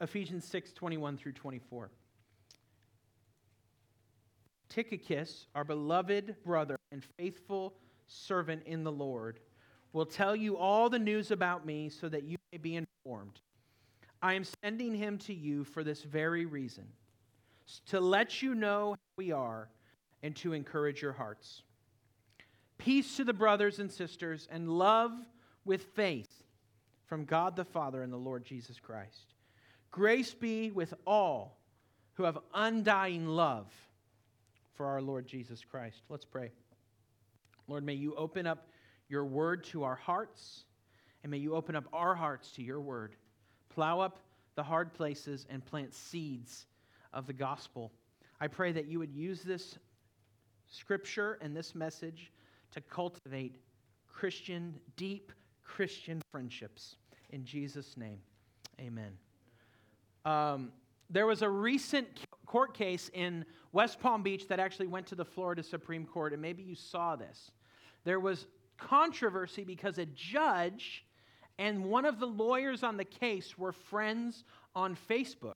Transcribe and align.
Ephesians 0.00 0.44
6 0.44 0.72
21 0.72 1.16
through 1.16 1.32
24. 1.32 1.90
Tychicus, 4.68 5.46
our 5.54 5.64
beloved 5.64 6.36
brother 6.44 6.78
and 6.92 7.02
faithful 7.16 7.74
servant 8.06 8.62
in 8.66 8.84
the 8.84 8.92
Lord, 8.92 9.40
will 9.92 10.06
tell 10.06 10.36
you 10.36 10.56
all 10.56 10.90
the 10.90 10.98
news 10.98 11.30
about 11.30 11.66
me 11.66 11.88
so 11.88 12.08
that 12.08 12.24
you 12.24 12.36
may 12.52 12.58
be 12.58 12.76
informed. 12.76 13.40
I 14.20 14.34
am 14.34 14.44
sending 14.62 14.94
him 14.94 15.18
to 15.18 15.34
you 15.34 15.64
for 15.64 15.82
this 15.82 16.02
very 16.02 16.44
reason 16.44 16.84
to 17.86 18.00
let 18.00 18.42
you 18.42 18.54
know 18.54 18.92
how 18.92 19.12
we 19.16 19.32
are 19.32 19.68
and 20.22 20.34
to 20.36 20.52
encourage 20.52 21.02
your 21.02 21.12
hearts. 21.12 21.62
Peace 22.78 23.16
to 23.16 23.24
the 23.24 23.32
brothers 23.32 23.78
and 23.78 23.90
sisters, 23.90 24.48
and 24.50 24.70
love 24.70 25.12
with 25.64 25.82
faith 25.94 26.44
from 27.06 27.24
God 27.24 27.56
the 27.56 27.64
Father 27.64 28.02
and 28.02 28.12
the 28.12 28.16
Lord 28.16 28.44
Jesus 28.44 28.78
Christ. 28.78 29.34
Grace 29.90 30.34
be 30.34 30.70
with 30.70 30.94
all 31.06 31.58
who 32.14 32.24
have 32.24 32.38
undying 32.54 33.26
love 33.26 33.72
for 34.74 34.86
our 34.86 35.00
Lord 35.00 35.26
Jesus 35.26 35.64
Christ. 35.64 36.02
Let's 36.08 36.24
pray. 36.24 36.50
Lord, 37.66 37.84
may 37.84 37.94
you 37.94 38.14
open 38.14 38.46
up 38.46 38.68
your 39.08 39.24
word 39.24 39.64
to 39.64 39.84
our 39.84 39.94
hearts, 39.94 40.64
and 41.22 41.30
may 41.30 41.38
you 41.38 41.54
open 41.54 41.74
up 41.74 41.84
our 41.92 42.14
hearts 42.14 42.50
to 42.52 42.62
your 42.62 42.80
word. 42.80 43.16
Plow 43.68 44.00
up 44.00 44.20
the 44.54 44.62
hard 44.62 44.92
places 44.92 45.46
and 45.48 45.64
plant 45.64 45.94
seeds 45.94 46.66
of 47.12 47.26
the 47.26 47.32
gospel. 47.32 47.92
I 48.40 48.46
pray 48.48 48.72
that 48.72 48.86
you 48.86 48.98
would 48.98 49.12
use 49.12 49.42
this 49.42 49.78
scripture 50.70 51.38
and 51.40 51.56
this 51.56 51.74
message 51.74 52.32
to 52.72 52.80
cultivate 52.80 53.56
Christian, 54.08 54.74
deep 54.96 55.32
Christian 55.64 56.20
friendships. 56.30 56.96
In 57.30 57.44
Jesus' 57.44 57.96
name, 57.96 58.18
amen. 58.80 59.12
Um, 60.28 60.72
there 61.08 61.26
was 61.26 61.40
a 61.40 61.48
recent 61.48 62.06
court 62.44 62.74
case 62.74 63.10
in 63.14 63.46
West 63.72 63.98
Palm 63.98 64.22
Beach 64.22 64.46
that 64.48 64.60
actually 64.60 64.86
went 64.86 65.06
to 65.06 65.14
the 65.14 65.24
Florida 65.24 65.62
Supreme 65.62 66.04
Court, 66.04 66.34
and 66.34 66.42
maybe 66.42 66.62
you 66.62 66.74
saw 66.74 67.16
this. 67.16 67.50
There 68.04 68.20
was 68.20 68.46
controversy 68.76 69.64
because 69.64 69.96
a 69.96 70.04
judge 70.04 71.06
and 71.58 71.82
one 71.82 72.04
of 72.04 72.20
the 72.20 72.26
lawyers 72.26 72.82
on 72.82 72.98
the 72.98 73.06
case 73.06 73.56
were 73.56 73.72
friends 73.72 74.44
on 74.76 74.96
Facebook. 75.08 75.54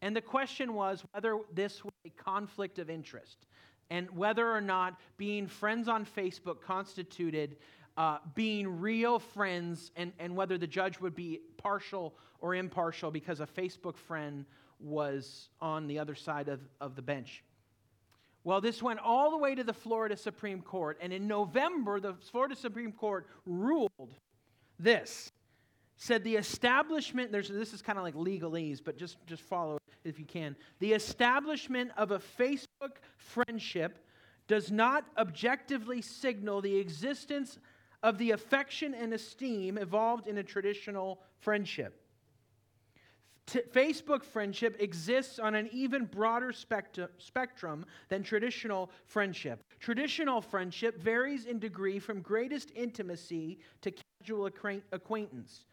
And 0.00 0.14
the 0.14 0.22
question 0.22 0.74
was 0.74 1.04
whether 1.12 1.40
this 1.52 1.84
was 1.84 1.92
a 2.06 2.10
conflict 2.10 2.78
of 2.78 2.88
interest 2.88 3.46
and 3.90 4.08
whether 4.16 4.48
or 4.48 4.60
not 4.60 4.98
being 5.16 5.48
friends 5.48 5.88
on 5.88 6.06
Facebook 6.06 6.60
constituted 6.60 7.56
uh, 7.98 8.18
being 8.36 8.80
real 8.80 9.18
friends 9.18 9.90
and, 9.96 10.12
and 10.20 10.34
whether 10.36 10.56
the 10.56 10.68
judge 10.68 11.00
would 11.00 11.16
be 11.16 11.40
partial 11.56 12.14
or 12.40 12.54
impartial 12.54 13.10
because 13.10 13.40
a 13.40 13.46
Facebook 13.46 13.96
friend 13.96 14.46
was 14.78 15.48
on 15.60 15.88
the 15.88 15.98
other 15.98 16.14
side 16.14 16.48
of, 16.48 16.60
of 16.80 16.94
the 16.94 17.02
bench. 17.02 17.42
Well, 18.44 18.60
this 18.60 18.80
went 18.80 19.00
all 19.00 19.32
the 19.32 19.36
way 19.36 19.56
to 19.56 19.64
the 19.64 19.72
Florida 19.72 20.16
Supreme 20.16 20.62
Court, 20.62 20.96
and 21.02 21.12
in 21.12 21.26
November, 21.26 21.98
the 21.98 22.14
Florida 22.30 22.54
Supreme 22.54 22.92
Court 22.92 23.26
ruled 23.44 23.90
this 24.78 25.32
said 26.00 26.22
the 26.22 26.36
establishment 26.36 27.32
there's 27.32 27.48
this 27.48 27.74
is 27.74 27.82
kind 27.82 27.98
of 27.98 28.04
like 28.04 28.14
legalese 28.14 28.78
but 28.82 28.96
just 28.96 29.16
just 29.26 29.42
follow 29.42 29.78
if 30.04 30.16
you 30.16 30.24
can 30.24 30.54
the 30.78 30.92
establishment 30.92 31.90
of 31.96 32.12
a 32.12 32.20
facebook 32.20 32.98
friendship 33.16 33.98
does 34.46 34.70
not 34.70 35.04
objectively 35.18 36.00
signal 36.00 36.60
the 36.62 36.76
existence 36.76 37.58
of 38.02 38.18
the 38.18 38.30
affection 38.30 38.94
and 38.94 39.12
esteem 39.12 39.78
evolved 39.78 40.26
in 40.26 40.38
a 40.38 40.42
traditional 40.42 41.20
friendship 41.40 42.00
T- 43.48 43.60
Facebook 43.60 44.24
friendship 44.24 44.76
exists 44.78 45.38
on 45.38 45.54
an 45.54 45.70
even 45.72 46.04
broader 46.04 46.52
spectrum 46.52 47.86
than 48.10 48.22
traditional 48.22 48.90
friendship. 49.06 49.64
Traditional 49.80 50.42
friendship 50.42 51.00
varies 51.00 51.46
in 51.46 51.58
degree 51.58 51.98
from 51.98 52.20
greatest 52.20 52.70
intimacy 52.76 53.58
to 53.80 53.94
casual 54.20 54.50
acquaintance. 54.92 55.64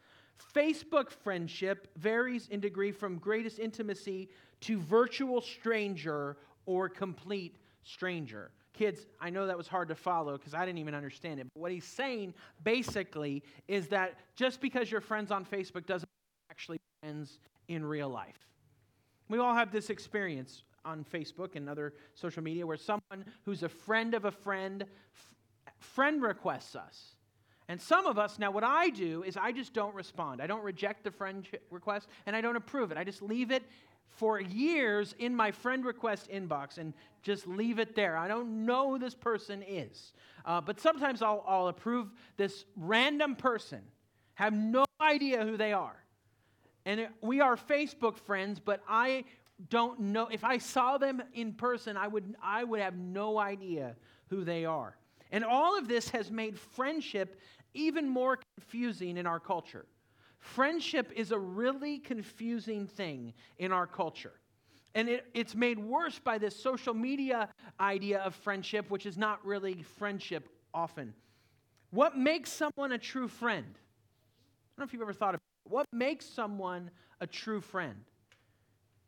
Facebook 0.54 1.10
friendship 1.10 1.88
varies 1.98 2.48
in 2.48 2.60
degree 2.60 2.92
from 2.92 3.18
greatest 3.18 3.58
intimacy 3.58 4.30
to 4.62 4.80
virtual 4.80 5.42
stranger 5.42 6.38
or 6.64 6.88
complete 6.88 7.58
stranger. 7.84 8.52
Kids, 8.76 9.06
I 9.20 9.30
know 9.30 9.46
that 9.46 9.56
was 9.56 9.66
hard 9.66 9.88
to 9.88 9.94
follow 9.94 10.36
because 10.36 10.52
I 10.52 10.66
didn't 10.66 10.78
even 10.78 10.94
understand 10.94 11.40
it. 11.40 11.46
But 11.54 11.60
what 11.60 11.72
he's 11.72 11.84
saying 11.84 12.34
basically 12.62 13.42
is 13.68 13.88
that 13.88 14.18
just 14.36 14.60
because 14.60 14.90
you're 14.90 15.00
friends 15.00 15.30
on 15.30 15.44
Facebook 15.44 15.86
doesn't 15.86 16.08
actually 16.50 16.78
friends 17.00 17.38
in 17.68 17.84
real 17.84 18.08
life. 18.08 18.48
We 19.28 19.38
all 19.38 19.54
have 19.54 19.72
this 19.72 19.90
experience 19.90 20.62
on 20.84 21.04
Facebook 21.04 21.56
and 21.56 21.68
other 21.68 21.94
social 22.14 22.42
media 22.42 22.66
where 22.66 22.76
someone 22.76 23.24
who's 23.44 23.62
a 23.62 23.68
friend 23.68 24.14
of 24.14 24.24
a 24.24 24.30
friend 24.30 24.82
f- 24.82 25.34
friend 25.78 26.22
requests 26.22 26.76
us. 26.76 27.16
And 27.68 27.80
some 27.80 28.06
of 28.06 28.18
us, 28.18 28.38
now 28.38 28.52
what 28.52 28.62
I 28.62 28.90
do 28.90 29.24
is 29.24 29.36
I 29.36 29.50
just 29.50 29.72
don't 29.72 29.94
respond. 29.94 30.40
I 30.40 30.46
don't 30.46 30.62
reject 30.62 31.02
the 31.02 31.10
friend 31.10 31.46
request 31.70 32.08
and 32.26 32.36
I 32.36 32.40
don't 32.40 32.56
approve 32.56 32.92
it. 32.92 32.98
I 32.98 33.04
just 33.04 33.22
leave 33.22 33.50
it 33.50 33.64
for 34.10 34.40
years 34.40 35.14
in 35.18 35.34
my 35.34 35.50
friend 35.50 35.84
request 35.84 36.30
inbox 36.30 36.78
and 36.78 36.94
just 37.22 37.46
leave 37.46 37.78
it 37.78 37.94
there. 37.94 38.16
I 38.16 38.28
don't 38.28 38.64
know 38.64 38.90
who 38.90 38.98
this 38.98 39.14
person 39.14 39.62
is. 39.66 40.12
Uh, 40.44 40.60
but 40.60 40.80
sometimes 40.80 41.22
I'll, 41.22 41.44
I'll 41.46 41.68
approve 41.68 42.08
this 42.36 42.64
random 42.76 43.36
person, 43.36 43.80
have 44.34 44.52
no 44.52 44.84
idea 45.00 45.44
who 45.44 45.56
they 45.56 45.72
are. 45.72 45.96
And 46.84 47.08
we 47.20 47.40
are 47.40 47.56
Facebook 47.56 48.16
friends, 48.16 48.60
but 48.60 48.80
I 48.88 49.24
don't 49.70 49.98
know. 49.98 50.28
If 50.28 50.44
I 50.44 50.58
saw 50.58 50.98
them 50.98 51.22
in 51.34 51.52
person, 51.52 51.96
I 51.96 52.06
would, 52.06 52.36
I 52.42 52.62
would 52.62 52.80
have 52.80 52.96
no 52.96 53.38
idea 53.38 53.96
who 54.28 54.44
they 54.44 54.64
are. 54.64 54.96
And 55.32 55.44
all 55.44 55.76
of 55.76 55.88
this 55.88 56.08
has 56.10 56.30
made 56.30 56.58
friendship 56.58 57.40
even 57.74 58.08
more 58.08 58.38
confusing 58.56 59.16
in 59.16 59.26
our 59.26 59.40
culture. 59.40 59.86
Friendship 60.54 61.12
is 61.16 61.32
a 61.32 61.38
really 61.38 61.98
confusing 61.98 62.86
thing 62.86 63.34
in 63.58 63.72
our 63.72 63.86
culture. 63.86 64.32
And 64.94 65.08
it, 65.08 65.26
it's 65.34 65.54
made 65.54 65.78
worse 65.78 66.18
by 66.18 66.38
this 66.38 66.54
social 66.54 66.94
media 66.94 67.48
idea 67.80 68.20
of 68.20 68.34
friendship, 68.34 68.88
which 68.88 69.06
is 69.06 69.18
not 69.18 69.44
really 69.44 69.82
friendship 69.82 70.48
often. 70.72 71.12
What 71.90 72.16
makes 72.16 72.52
someone 72.52 72.92
a 72.92 72.98
true 72.98 73.28
friend? 73.28 73.66
I 73.68 74.72
don't 74.76 74.78
know 74.78 74.84
if 74.84 74.92
you've 74.92 75.02
ever 75.02 75.12
thought 75.12 75.34
about 75.34 75.40
what 75.64 75.86
makes 75.92 76.24
someone 76.24 76.90
a 77.20 77.26
true 77.26 77.60
friend? 77.60 78.04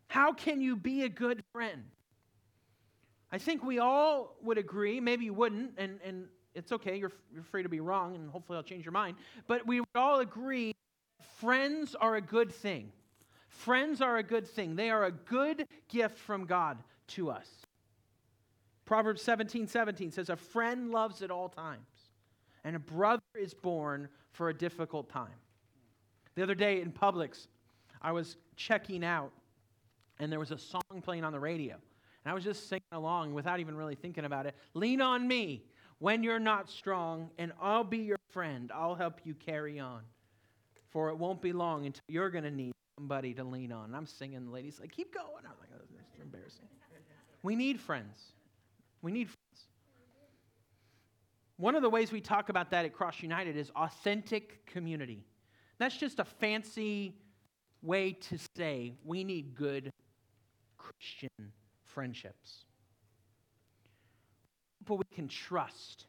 How 0.08 0.32
can 0.32 0.60
you 0.60 0.74
be 0.74 1.04
a 1.04 1.08
good 1.08 1.42
friend? 1.52 1.84
I 3.30 3.38
think 3.38 3.62
we 3.62 3.78
all 3.78 4.36
would 4.42 4.58
agree, 4.58 5.00
maybe 5.00 5.26
you 5.26 5.34
wouldn't, 5.34 5.72
and, 5.78 6.00
and 6.04 6.26
it's 6.54 6.72
okay, 6.72 6.96
you're, 6.96 7.12
you're 7.32 7.44
free 7.44 7.62
to 7.62 7.68
be 7.68 7.80
wrong, 7.80 8.16
and 8.16 8.28
hopefully 8.28 8.56
I'll 8.56 8.62
change 8.64 8.84
your 8.84 8.92
mind, 8.92 9.16
but 9.46 9.66
we 9.66 9.80
would 9.80 9.88
all 9.94 10.20
agree 10.20 10.74
friends 11.40 11.94
are 11.94 12.16
a 12.16 12.20
good 12.20 12.52
thing. 12.52 12.92
Friends 13.48 14.00
are 14.00 14.18
a 14.18 14.22
good 14.22 14.46
thing. 14.46 14.76
They 14.76 14.90
are 14.90 15.04
a 15.04 15.10
good 15.12 15.66
gift 15.88 16.18
from 16.18 16.46
God 16.46 16.78
to 17.08 17.30
us. 17.30 17.48
Proverbs 18.84 19.22
17 19.22 19.66
17 19.66 20.12
says, 20.12 20.30
A 20.30 20.36
friend 20.36 20.90
loves 20.90 21.22
at 21.22 21.30
all 21.30 21.48
times, 21.48 21.86
and 22.64 22.76
a 22.76 22.78
brother 22.78 23.22
is 23.38 23.54
born 23.54 24.08
for 24.32 24.48
a 24.48 24.54
difficult 24.54 25.08
time. 25.08 25.34
The 26.34 26.42
other 26.42 26.54
day 26.54 26.80
in 26.80 26.92
Publix, 26.92 27.48
I 28.00 28.12
was 28.12 28.36
checking 28.56 29.04
out, 29.04 29.32
and 30.20 30.30
there 30.30 30.38
was 30.38 30.52
a 30.52 30.58
song 30.58 31.02
playing 31.02 31.24
on 31.24 31.32
the 31.32 31.40
radio. 31.40 31.74
And 32.24 32.30
I 32.30 32.34
was 32.34 32.44
just 32.44 32.68
singing 32.68 32.82
along 32.92 33.34
without 33.34 33.60
even 33.60 33.76
really 33.76 33.94
thinking 33.94 34.24
about 34.24 34.46
it. 34.46 34.54
Lean 34.74 35.00
on 35.00 35.26
me 35.26 35.64
when 35.98 36.22
you're 36.22 36.38
not 36.38 36.68
strong, 36.68 37.30
and 37.38 37.52
I'll 37.60 37.84
be 37.84 37.98
your 37.98 38.18
friend. 38.30 38.70
I'll 38.74 38.94
help 38.94 39.20
you 39.24 39.34
carry 39.34 39.78
on. 39.78 40.02
For 40.90 41.10
it 41.10 41.16
won't 41.16 41.42
be 41.42 41.52
long 41.52 41.86
until 41.86 42.02
you're 42.08 42.30
going 42.30 42.44
to 42.44 42.50
need 42.50 42.72
somebody 42.98 43.34
to 43.34 43.44
lean 43.44 43.72
on. 43.72 43.86
And 43.86 43.96
I'm 43.96 44.06
singing, 44.06 44.44
the 44.44 44.50
lady's 44.50 44.80
like, 44.80 44.90
keep 44.90 45.14
going. 45.14 45.44
I'm 45.44 45.52
like, 45.60 45.68
oh, 45.74 45.84
this 45.90 46.06
is 46.14 46.20
embarrassing. 46.22 46.66
We 47.42 47.54
need 47.54 47.78
friends. 47.78 48.32
We 49.02 49.12
need 49.12 49.28
friends. 49.28 49.66
One 51.56 51.74
of 51.74 51.82
the 51.82 51.90
ways 51.90 52.12
we 52.12 52.20
talk 52.20 52.48
about 52.48 52.70
that 52.70 52.84
at 52.84 52.92
Cross 52.92 53.22
United 53.22 53.56
is 53.56 53.70
authentic 53.76 54.64
community. 54.66 55.24
That's 55.78 55.96
just 55.96 56.18
a 56.18 56.24
fancy 56.24 57.14
way 57.82 58.12
to 58.12 58.38
say 58.56 58.94
we 59.04 59.24
need 59.24 59.54
good 59.54 59.90
Christian 60.76 61.52
friendships. 61.84 62.64
People 64.80 64.98
we 64.98 65.04
can 65.14 65.28
trust. 65.28 66.06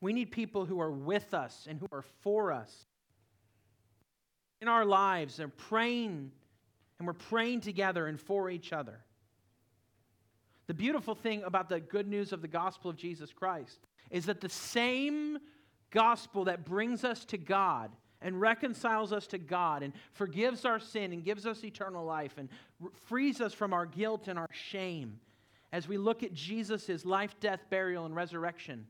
We 0.00 0.12
need 0.12 0.30
people 0.30 0.64
who 0.64 0.80
are 0.80 0.92
with 0.92 1.34
us 1.34 1.66
and 1.68 1.78
who 1.78 1.86
are 1.92 2.04
for 2.22 2.52
us 2.52 2.86
in 4.60 4.68
our 4.68 4.84
lives 4.84 5.40
and 5.40 5.56
praying, 5.56 6.30
and 6.98 7.06
we're 7.06 7.14
praying 7.14 7.60
together 7.60 8.06
and 8.06 8.20
for 8.20 8.50
each 8.50 8.72
other. 8.72 9.00
The 10.66 10.74
beautiful 10.74 11.14
thing 11.14 11.42
about 11.42 11.68
the 11.68 11.80
good 11.80 12.06
news 12.06 12.32
of 12.32 12.42
the 12.42 12.48
gospel 12.48 12.90
of 12.90 12.96
Jesus 12.96 13.32
Christ 13.32 13.80
is 14.10 14.26
that 14.26 14.40
the 14.40 14.48
same 14.48 15.38
gospel 15.90 16.44
that 16.44 16.64
brings 16.64 17.04
us 17.04 17.24
to 17.26 17.38
God 17.38 17.90
and 18.22 18.40
reconciles 18.40 19.12
us 19.12 19.26
to 19.28 19.38
God 19.38 19.82
and 19.82 19.92
forgives 20.12 20.64
our 20.64 20.78
sin 20.78 21.12
and 21.12 21.24
gives 21.24 21.46
us 21.46 21.64
eternal 21.64 22.04
life 22.04 22.34
and 22.36 22.48
frees 23.06 23.40
us 23.40 23.54
from 23.54 23.72
our 23.72 23.86
guilt 23.86 24.28
and 24.28 24.38
our 24.38 24.48
shame 24.52 25.18
as 25.72 25.88
we 25.88 25.96
look 25.96 26.22
at 26.22 26.34
Jesus' 26.34 27.04
life, 27.04 27.34
death, 27.40 27.60
burial, 27.70 28.04
and 28.04 28.14
resurrection. 28.14 28.86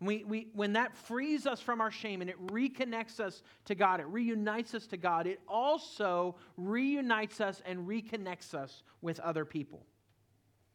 We, 0.00 0.24
we, 0.24 0.48
when 0.54 0.72
that 0.72 0.96
frees 0.96 1.46
us 1.46 1.60
from 1.60 1.80
our 1.80 1.90
shame 1.90 2.22
and 2.22 2.30
it 2.30 2.46
reconnects 2.46 3.20
us 3.20 3.42
to 3.66 3.74
God, 3.74 4.00
it 4.00 4.06
reunites 4.06 4.74
us 4.74 4.86
to 4.88 4.96
God, 4.96 5.26
it 5.26 5.40
also 5.46 6.36
reunites 6.56 7.40
us 7.40 7.60
and 7.66 7.86
reconnects 7.86 8.54
us 8.54 8.82
with 9.02 9.20
other 9.20 9.44
people. 9.44 9.84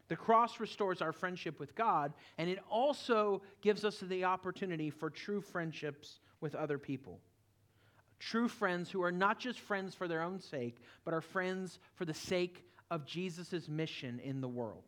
The 0.08 0.16
cross 0.16 0.60
restores 0.60 1.02
our 1.02 1.10
friendship 1.10 1.58
with 1.58 1.74
God, 1.74 2.12
and 2.38 2.48
it 2.48 2.60
also 2.70 3.42
gives 3.60 3.84
us 3.84 3.98
the 3.98 4.24
opportunity 4.24 4.90
for 4.90 5.10
true 5.10 5.40
friendships 5.40 6.20
with 6.40 6.54
other 6.54 6.78
people. 6.78 7.18
True 8.20 8.46
friends 8.46 8.90
who 8.90 9.02
are 9.02 9.12
not 9.12 9.40
just 9.40 9.58
friends 9.58 9.94
for 9.94 10.06
their 10.06 10.22
own 10.22 10.40
sake, 10.40 10.76
but 11.04 11.12
are 11.12 11.20
friends 11.20 11.80
for 11.96 12.04
the 12.04 12.14
sake 12.14 12.64
of 12.90 13.04
Jesus' 13.04 13.68
mission 13.68 14.20
in 14.20 14.40
the 14.40 14.48
world 14.48 14.84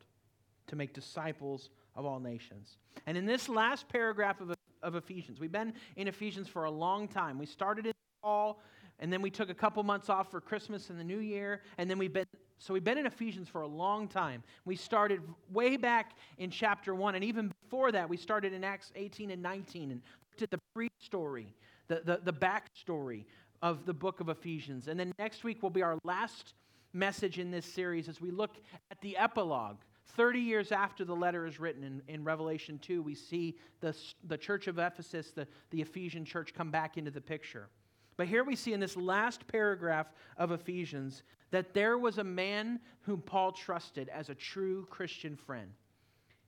to 0.69 0.77
make 0.77 0.95
disciples 0.95 1.71
of 1.99 2.07
all 2.07 2.21
nations. 2.21 2.79
And 3.07 3.19
in 3.19 3.27
this 3.27 3.49
last 3.49 3.89
paragraph 3.89 4.41
of, 4.41 4.55
of 4.83 4.95
Ephesians, 4.95 5.41
we've 5.41 5.53
been 5.53 5.75
in 5.97 6.07
Ephesians 6.07 6.47
for 6.47 6.65
a 6.65 6.71
long 6.71 7.09
time. 7.09 7.39
We 7.39 7.45
started 7.45 7.87
in 7.87 7.93
fall, 8.23 8.63
and 9.01 9.13
then 9.13 9.21
we 9.21 9.31
took 9.31 9.51
a 9.51 9.55
couple 9.55 9.83
months 9.83 10.09
off 10.09 10.31
for 10.31 10.41
Christmas 10.41 10.91
and 10.91 10.99
the 10.99 11.05
New 11.05 11.19
Year, 11.19 11.61
and 11.77 11.91
then 11.91 11.99
we've 11.99 12.13
been 12.13 12.27
so 12.61 12.75
we've 12.75 12.83
been 12.83 12.99
in 12.99 13.07
Ephesians 13.07 13.49
for 13.49 13.61
a 13.61 13.69
long 13.69 14.09
time. 14.09 14.43
We 14.65 14.75
started 14.75 15.21
way 15.53 15.77
back 15.77 16.17
in 16.39 16.51
chapter 16.51 16.93
1, 16.93 17.15
and 17.15 17.23
even 17.23 17.53
before 17.63 17.93
that, 17.93 18.09
we 18.09 18.17
started 18.17 18.53
in 18.53 18.65
Acts 18.65 18.91
18 18.97 19.31
and 19.31 19.41
19 19.41 19.93
and 19.93 20.03
looked 20.31 20.43
at 20.43 20.51
the 20.51 20.59
pre 20.75 20.89
story, 20.99 21.55
the, 21.87 22.03
the, 22.05 22.21
the 22.25 22.33
backstory 22.33 23.27
of 23.63 23.87
the 23.87 23.95
book 23.95 24.19
of 24.19 24.29
Ephesians. 24.29 24.89
And 24.89 24.99
then 24.99 25.13
next 25.21 25.45
week 25.45 25.63
will 25.63 25.71
be 25.71 25.83
our 25.83 25.99
last 26.03 26.55
message 26.93 27.39
in 27.39 27.53
this 27.53 27.65
series 27.65 28.09
as 28.09 28.21
we 28.21 28.33
look 28.33 28.57
at 28.91 29.01
the 29.03 29.17
epilogue. 29.17 29.77
30 30.17 30.41
years 30.41 30.73
after 30.73 31.05
the 31.05 31.15
letter 31.15 31.47
is 31.47 31.61
written 31.61 31.85
in, 31.85 32.03
in 32.09 32.25
Revelation 32.25 32.79
2, 32.79 33.03
we 33.03 33.15
see 33.15 33.57
the, 33.81 33.95
the 34.27 34.37
church 34.37 34.67
of 34.67 34.79
Ephesus, 34.79 35.31
the, 35.31 35.47
the 35.71 35.81
Ephesian 35.81 36.25
church, 36.25 36.55
come 36.55 36.71
back 36.71 36.97
into 36.97 37.11
the 37.11 37.21
picture. 37.21 37.69
But 38.17 38.27
here 38.27 38.43
we 38.43 38.57
see 38.57 38.73
in 38.73 38.81
this 38.81 38.97
last 38.97 39.47
paragraph 39.47 40.09
of 40.37 40.51
Ephesians 40.51 41.23
that 41.51 41.73
there 41.73 41.99
was 41.99 42.19
a 42.19 42.25
man 42.25 42.81
whom 43.03 43.21
Paul 43.21 43.53
trusted 43.53 44.09
as 44.09 44.29
a 44.29 44.35
true 44.35 44.87
Christian 44.91 45.37
friend. 45.37 45.71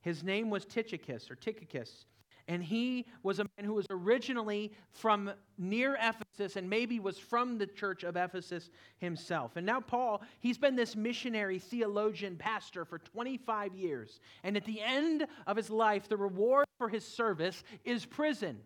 His 0.02 0.24
name 0.24 0.50
was 0.50 0.64
Tychicus 0.64 1.30
or 1.30 1.36
Tychicus, 1.36 2.06
and 2.50 2.64
he 2.64 3.06
was 3.22 3.38
a 3.38 3.44
man 3.44 3.64
who 3.64 3.74
was 3.74 3.86
originally 3.90 4.72
from 4.90 5.30
near 5.56 5.96
Ephesus 6.02 6.56
and 6.56 6.68
maybe 6.68 6.98
was 6.98 7.16
from 7.16 7.58
the 7.58 7.66
church 7.66 8.02
of 8.02 8.16
Ephesus 8.16 8.70
himself. 8.98 9.52
And 9.54 9.64
now, 9.64 9.80
Paul, 9.80 10.20
he's 10.40 10.58
been 10.58 10.74
this 10.74 10.96
missionary, 10.96 11.60
theologian, 11.60 12.34
pastor 12.36 12.84
for 12.84 12.98
25 12.98 13.76
years. 13.76 14.18
And 14.42 14.56
at 14.56 14.64
the 14.64 14.80
end 14.80 15.28
of 15.46 15.56
his 15.56 15.70
life, 15.70 16.08
the 16.08 16.16
reward 16.16 16.66
for 16.76 16.88
his 16.88 17.06
service 17.06 17.62
is 17.84 18.04
prison. 18.04 18.58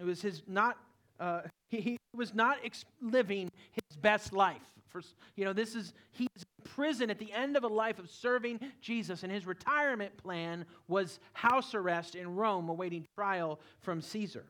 It 0.00 0.04
was 0.04 0.20
his 0.20 0.42
not 0.48 0.76
uh, 1.20 1.42
he, 1.68 1.80
he, 1.80 1.98
was 2.14 2.34
not 2.34 2.58
ex- 2.64 2.84
living 3.00 3.48
his 3.70 3.96
best 3.98 4.32
life. 4.32 4.56
For, 4.88 5.02
you 5.36 5.44
know, 5.44 5.52
this 5.52 5.76
is, 5.76 5.94
he's 6.10 6.28
prison 6.74 7.10
at 7.10 7.18
the 7.18 7.32
end 7.32 7.56
of 7.56 7.64
a 7.64 7.68
life 7.68 7.98
of 7.98 8.10
serving 8.10 8.60
Jesus, 8.80 9.22
and 9.22 9.32
his 9.32 9.46
retirement 9.46 10.16
plan 10.16 10.64
was 10.88 11.18
house 11.32 11.74
arrest 11.74 12.14
in 12.14 12.34
Rome, 12.34 12.68
awaiting 12.68 13.06
trial 13.14 13.60
from 13.80 14.00
Caesar. 14.00 14.44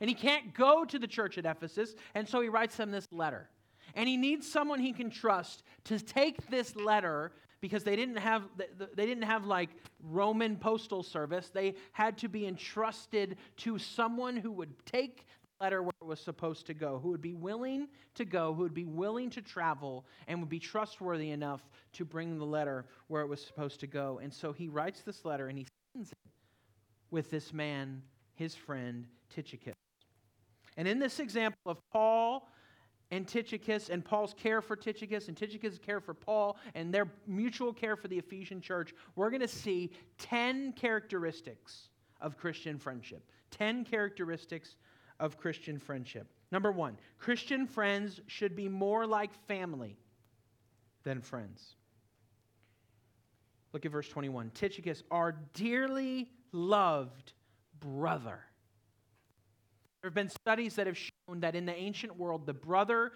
And 0.00 0.08
he 0.08 0.14
can't 0.14 0.54
go 0.54 0.84
to 0.84 0.98
the 0.98 1.06
church 1.06 1.38
at 1.38 1.46
Ephesus, 1.46 1.94
and 2.14 2.28
so 2.28 2.40
he 2.40 2.48
writes 2.48 2.76
them 2.76 2.90
this 2.90 3.06
letter. 3.10 3.48
And 3.94 4.08
he 4.08 4.16
needs 4.16 4.50
someone 4.50 4.80
he 4.80 4.92
can 4.92 5.10
trust 5.10 5.62
to 5.84 5.98
take 5.98 6.48
this 6.50 6.76
letter 6.76 7.32
because 7.60 7.82
they 7.82 7.96
didn't 7.96 8.18
have 8.18 8.44
they 8.94 9.06
didn't 9.06 9.24
have 9.24 9.44
like 9.44 9.70
Roman 10.02 10.56
postal 10.56 11.02
service. 11.02 11.50
They 11.50 11.74
had 11.92 12.16
to 12.18 12.28
be 12.28 12.46
entrusted 12.46 13.36
to 13.58 13.78
someone 13.78 14.36
who 14.36 14.52
would 14.52 14.86
take 14.86 15.26
letter 15.60 15.82
where 15.82 15.92
it 16.00 16.06
was 16.06 16.20
supposed 16.20 16.66
to 16.66 16.74
go, 16.74 16.98
who 17.02 17.08
would 17.10 17.22
be 17.22 17.34
willing 17.34 17.88
to 18.14 18.24
go, 18.24 18.54
who 18.54 18.62
would 18.62 18.74
be 18.74 18.84
willing 18.84 19.30
to 19.30 19.42
travel, 19.42 20.06
and 20.26 20.38
would 20.40 20.48
be 20.48 20.58
trustworthy 20.58 21.30
enough 21.30 21.68
to 21.92 22.04
bring 22.04 22.38
the 22.38 22.44
letter 22.44 22.86
where 23.08 23.22
it 23.22 23.28
was 23.28 23.44
supposed 23.44 23.80
to 23.80 23.86
go. 23.86 24.20
And 24.22 24.32
so 24.32 24.52
he 24.52 24.68
writes 24.68 25.02
this 25.02 25.24
letter 25.24 25.48
and 25.48 25.58
he 25.58 25.66
sends 25.94 26.12
it 26.12 26.18
with 27.10 27.30
this 27.30 27.52
man, 27.52 28.02
his 28.34 28.54
friend, 28.54 29.06
Tychicus. 29.30 29.74
And 30.76 30.86
in 30.86 30.98
this 30.98 31.18
example 31.18 31.58
of 31.66 31.78
Paul 31.92 32.48
and 33.10 33.26
Tychicus 33.26 33.88
and 33.88 34.04
Paul's 34.04 34.34
care 34.34 34.60
for 34.60 34.76
Tychicus 34.76 35.28
and 35.28 35.36
Tychicus' 35.36 35.78
care 35.78 36.00
for 36.00 36.14
Paul 36.14 36.56
and 36.74 36.92
their 36.94 37.08
mutual 37.26 37.72
care 37.72 37.96
for 37.96 38.06
the 38.06 38.18
Ephesian 38.18 38.60
church, 38.60 38.94
we're 39.16 39.30
going 39.30 39.40
to 39.40 39.48
see 39.48 39.90
10 40.18 40.72
characteristics 40.74 41.88
of 42.20 42.36
Christian 42.36 42.78
friendship. 42.78 43.24
10 43.50 43.84
characteristics 43.84 44.76
of 45.20 45.38
Christian 45.38 45.78
friendship. 45.78 46.28
Number 46.50 46.72
one, 46.72 46.96
Christian 47.18 47.66
friends 47.66 48.20
should 48.26 48.56
be 48.56 48.68
more 48.68 49.06
like 49.06 49.32
family 49.46 49.96
than 51.04 51.20
friends. 51.20 51.74
Look 53.72 53.84
at 53.84 53.92
verse 53.92 54.08
21. 54.08 54.50
Tychicus, 54.54 55.02
our 55.10 55.32
dearly 55.54 56.30
loved 56.52 57.32
brother. 57.80 58.40
There 60.00 60.08
have 60.08 60.14
been 60.14 60.30
studies 60.30 60.76
that 60.76 60.86
have 60.86 60.96
shown 60.96 61.40
that 61.40 61.54
in 61.54 61.66
the 61.66 61.74
ancient 61.74 62.16
world, 62.16 62.46
the 62.46 62.54
brother 62.54 63.12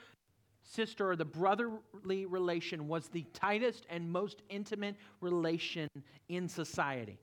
sister 0.63 1.11
or 1.11 1.17
the 1.17 1.25
brotherly 1.25 2.27
relation 2.27 2.89
was 2.89 3.09
the 3.09 3.25
tightest 3.33 3.87
and 3.89 4.11
most 4.11 4.43
intimate 4.49 4.97
relation 5.21 5.89
in 6.29 6.49
society. 6.49 7.19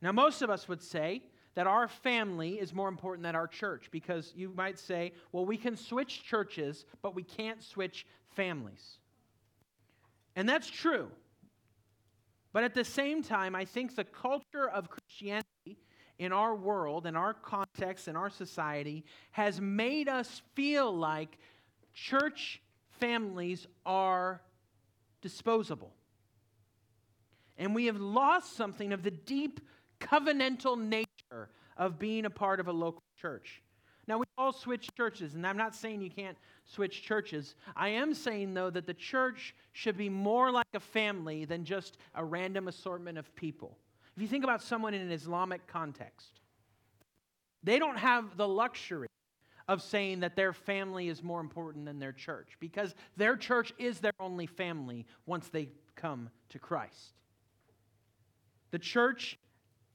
Now, 0.00 0.12
most 0.12 0.42
of 0.42 0.50
us 0.50 0.68
would 0.68 0.82
say 0.82 1.22
that 1.54 1.66
our 1.66 1.88
family 1.88 2.54
is 2.54 2.74
more 2.74 2.88
important 2.88 3.22
than 3.22 3.36
our 3.36 3.46
church 3.46 3.88
because 3.90 4.32
you 4.36 4.52
might 4.56 4.78
say, 4.78 5.12
well, 5.32 5.46
we 5.46 5.56
can 5.56 5.76
switch 5.76 6.24
churches, 6.24 6.84
but 7.02 7.14
we 7.14 7.22
can't 7.22 7.62
switch 7.62 8.06
families. 8.34 8.98
And 10.36 10.48
that's 10.48 10.68
true. 10.68 11.08
But 12.52 12.64
at 12.64 12.74
the 12.74 12.84
same 12.84 13.22
time, 13.22 13.54
I 13.54 13.64
think 13.64 13.94
the 13.94 14.04
culture 14.04 14.68
of 14.68 14.88
Christianity 14.88 15.78
in 16.18 16.32
our 16.32 16.54
world, 16.54 17.06
in 17.06 17.16
our 17.16 17.34
context, 17.34 18.08
in 18.08 18.16
our 18.16 18.30
society, 18.30 19.04
has 19.32 19.60
made 19.60 20.08
us 20.08 20.42
feel 20.54 20.96
like 20.96 21.38
church 21.92 22.62
families 23.00 23.66
are 23.84 24.40
disposable. 25.20 25.92
And 27.56 27.74
we 27.74 27.86
have 27.86 28.00
lost 28.00 28.56
something 28.56 28.92
of 28.92 29.02
the 29.02 29.10
deep 29.10 29.60
covenantal 30.00 30.78
nature 30.78 31.08
of 31.76 31.98
being 31.98 32.24
a 32.24 32.30
part 32.30 32.60
of 32.60 32.68
a 32.68 32.72
local 32.72 33.02
church. 33.20 33.62
Now, 34.06 34.18
we 34.18 34.24
all 34.36 34.52
switch 34.52 34.90
churches, 34.96 35.34
and 35.34 35.46
I'm 35.46 35.56
not 35.56 35.74
saying 35.74 36.02
you 36.02 36.10
can't 36.10 36.36
switch 36.64 37.02
churches. 37.02 37.54
I 37.74 37.88
am 37.88 38.12
saying, 38.12 38.52
though, 38.52 38.70
that 38.70 38.86
the 38.86 38.94
church 38.94 39.54
should 39.72 39.96
be 39.96 40.10
more 40.10 40.50
like 40.50 40.66
a 40.74 40.80
family 40.80 41.46
than 41.46 41.64
just 41.64 41.96
a 42.14 42.24
random 42.24 42.68
assortment 42.68 43.16
of 43.16 43.34
people. 43.34 43.78
If 44.14 44.22
you 44.22 44.28
think 44.28 44.44
about 44.44 44.62
someone 44.62 44.94
in 44.94 45.00
an 45.00 45.10
Islamic 45.10 45.66
context, 45.66 46.40
they 47.62 47.78
don't 47.78 47.96
have 47.96 48.36
the 48.36 48.46
luxury 48.46 49.08
of 49.66 49.82
saying 49.82 50.20
that 50.20 50.36
their 50.36 50.52
family 50.52 51.08
is 51.08 51.22
more 51.22 51.40
important 51.40 51.86
than 51.86 51.98
their 51.98 52.12
church 52.12 52.56
because 52.60 52.94
their 53.16 53.36
church 53.36 53.72
is 53.78 53.98
their 53.98 54.12
only 54.20 54.46
family 54.46 55.06
once 55.24 55.48
they 55.48 55.70
come 55.96 56.28
to 56.50 56.58
Christ. 56.58 57.14
The 58.70 58.78
church 58.78 59.38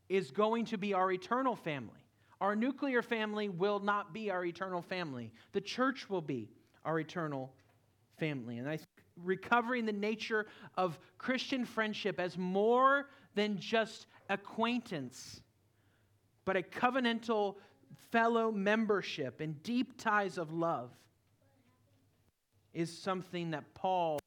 is 0.10 0.32
going 0.32 0.66
to 0.66 0.78
be 0.78 0.94
our 0.94 1.12
eternal 1.12 1.56
family. 1.56 2.04
Our 2.42 2.56
nuclear 2.56 3.02
family 3.02 3.50
will 3.50 3.80
not 3.80 4.14
be 4.14 4.32
our 4.32 4.44
eternal 4.44 4.82
family. 4.82 5.32
The 5.52 5.62
church 5.62 6.10
will 6.10 6.22
be 6.22 6.50
our 6.84 7.00
eternal 7.00 7.54
family. 8.18 8.58
And 8.58 8.68
I 8.68 8.78
think 8.78 8.88
recovering 9.24 9.86
the 9.86 9.94
nature 9.94 10.48
of 10.78 10.98
Christian 11.18 11.66
friendship 11.66 12.20
as 12.20 12.38
more 12.38 13.10
than 13.36 13.58
just 13.58 14.08
acquaintance, 14.30 15.42
but 16.46 16.56
a 16.56 16.62
covenantal 16.62 17.56
fellow 18.12 18.52
membership 18.52 19.42
and 19.42 19.62
deep 19.64 19.98
ties 19.98 20.38
of 20.38 20.52
love 20.52 20.92
is 22.74 22.96
something 22.96 23.52
that 23.52 23.74
Paul 23.74 24.20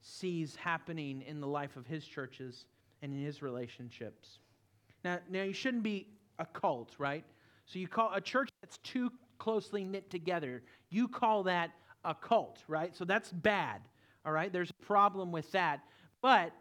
sees 0.00 0.56
happening 0.56 1.22
in 1.22 1.40
the 1.40 1.46
life 1.46 1.76
of 1.76 1.86
his 1.86 2.04
churches 2.04 2.66
and 3.02 3.12
in 3.12 3.22
his 3.22 3.42
relationships. 3.42 4.38
Now, 5.04 5.18
now 5.28 5.42
you 5.42 5.52
shouldn't 5.52 5.82
be 5.82 6.06
a 6.38 6.46
cult, 6.46 6.94
right? 6.98 7.24
So 7.66 7.78
you 7.78 7.88
call 7.88 8.12
a 8.14 8.20
church 8.20 8.48
that's 8.60 8.78
too 8.78 9.10
closely 9.38 9.84
knit 9.84 10.10
together, 10.10 10.62
you 10.90 11.08
call 11.08 11.44
that 11.44 11.70
a 12.04 12.14
cult, 12.14 12.62
right? 12.68 12.94
So 12.94 13.04
that's 13.04 13.32
bad, 13.32 13.80
all 14.24 14.32
right? 14.32 14.52
There's 14.52 14.70
a 14.70 14.84
problem 14.84 15.32
with 15.32 15.50
that. 15.52 15.80
But 16.20 16.52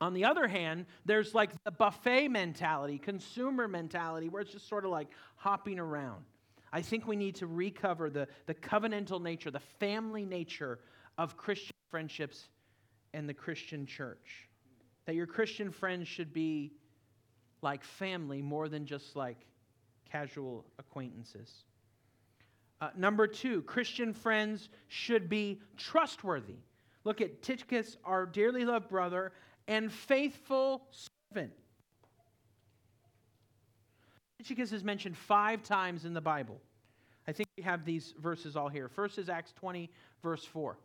on 0.00 0.14
the 0.14 0.24
other 0.24 0.48
hand, 0.48 0.86
there's 1.04 1.34
like 1.34 1.50
the 1.64 1.70
buffet 1.70 2.28
mentality, 2.28 2.98
consumer 2.98 3.68
mentality, 3.68 4.28
where 4.28 4.42
it's 4.42 4.52
just 4.52 4.68
sort 4.68 4.84
of 4.84 4.90
like 4.90 5.08
hopping 5.36 5.78
around. 5.78 6.24
I 6.72 6.82
think 6.82 7.06
we 7.06 7.16
need 7.16 7.34
to 7.36 7.46
recover 7.46 8.10
the, 8.10 8.28
the 8.46 8.54
covenantal 8.54 9.20
nature, 9.20 9.50
the 9.50 9.60
family 9.60 10.24
nature 10.24 10.78
of 11.18 11.36
Christian 11.36 11.74
friendships 11.90 12.48
and 13.12 13.28
the 13.28 13.34
Christian 13.34 13.86
church. 13.86 14.48
That 15.06 15.14
your 15.16 15.26
Christian 15.26 15.70
friends 15.70 16.06
should 16.06 16.32
be 16.32 16.72
like 17.62 17.84
family 17.84 18.42
more 18.42 18.68
than 18.68 18.86
just 18.86 19.16
like 19.16 19.46
casual 20.10 20.64
acquaintances. 20.78 21.64
Uh, 22.80 22.88
number 22.96 23.26
two, 23.26 23.62
Christian 23.62 24.12
friends 24.12 24.70
should 24.88 25.28
be 25.28 25.60
trustworthy. 25.76 26.56
Look 27.04 27.20
at 27.20 27.42
Tychicus, 27.42 27.96
our 28.04 28.26
dearly 28.26 28.64
loved 28.64 28.88
brother, 28.88 29.32
and 29.68 29.92
faithful 29.92 30.82
servant. 30.90 31.52
Tychicus 34.38 34.72
is 34.72 34.82
mentioned 34.82 35.16
five 35.16 35.62
times 35.62 36.04
in 36.04 36.14
the 36.14 36.20
Bible. 36.20 36.60
I 37.28 37.32
think 37.32 37.48
we 37.56 37.62
have 37.62 37.84
these 37.84 38.14
verses 38.18 38.56
all 38.56 38.68
here. 38.68 38.88
First 38.88 39.18
is 39.18 39.28
Acts 39.28 39.52
20, 39.52 39.90
verse 40.22 40.44
4. 40.44 40.78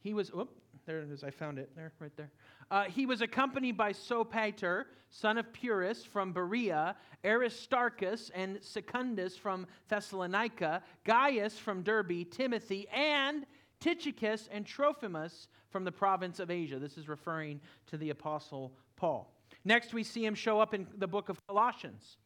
He 0.00 0.14
was, 0.14 0.32
whoop, 0.32 0.56
there 0.86 1.00
it 1.00 1.10
is. 1.10 1.24
I 1.24 1.30
found 1.30 1.58
it 1.58 1.70
there, 1.74 1.92
right 1.98 2.16
there. 2.16 2.30
Uh, 2.70 2.84
he 2.84 3.06
was 3.06 3.20
accompanied 3.20 3.76
by 3.76 3.92
Sopater, 3.92 4.84
son 5.10 5.36
of 5.36 5.52
Pyrrhus 5.52 6.04
from 6.04 6.32
Berea, 6.32 6.96
Aristarchus 7.24 8.30
and 8.34 8.58
Secundus 8.60 9.36
from 9.36 9.66
Thessalonica, 9.88 10.82
Gaius 11.04 11.58
from 11.58 11.82
Derbe, 11.82 12.30
Timothy, 12.30 12.88
and 12.88 13.46
Tychicus 13.80 14.48
and 14.50 14.64
Trophimus 14.64 15.48
from 15.70 15.84
the 15.84 15.92
province 15.92 16.40
of 16.40 16.50
Asia. 16.50 16.78
This 16.78 16.96
is 16.96 17.08
referring 17.08 17.60
to 17.88 17.96
the 17.96 18.10
Apostle 18.10 18.72
Paul. 18.96 19.32
Next, 19.64 19.92
we 19.92 20.04
see 20.04 20.24
him 20.24 20.34
show 20.34 20.60
up 20.60 20.72
in 20.72 20.86
the 20.96 21.08
book 21.08 21.28
of 21.28 21.44
Colossians. 21.46 22.16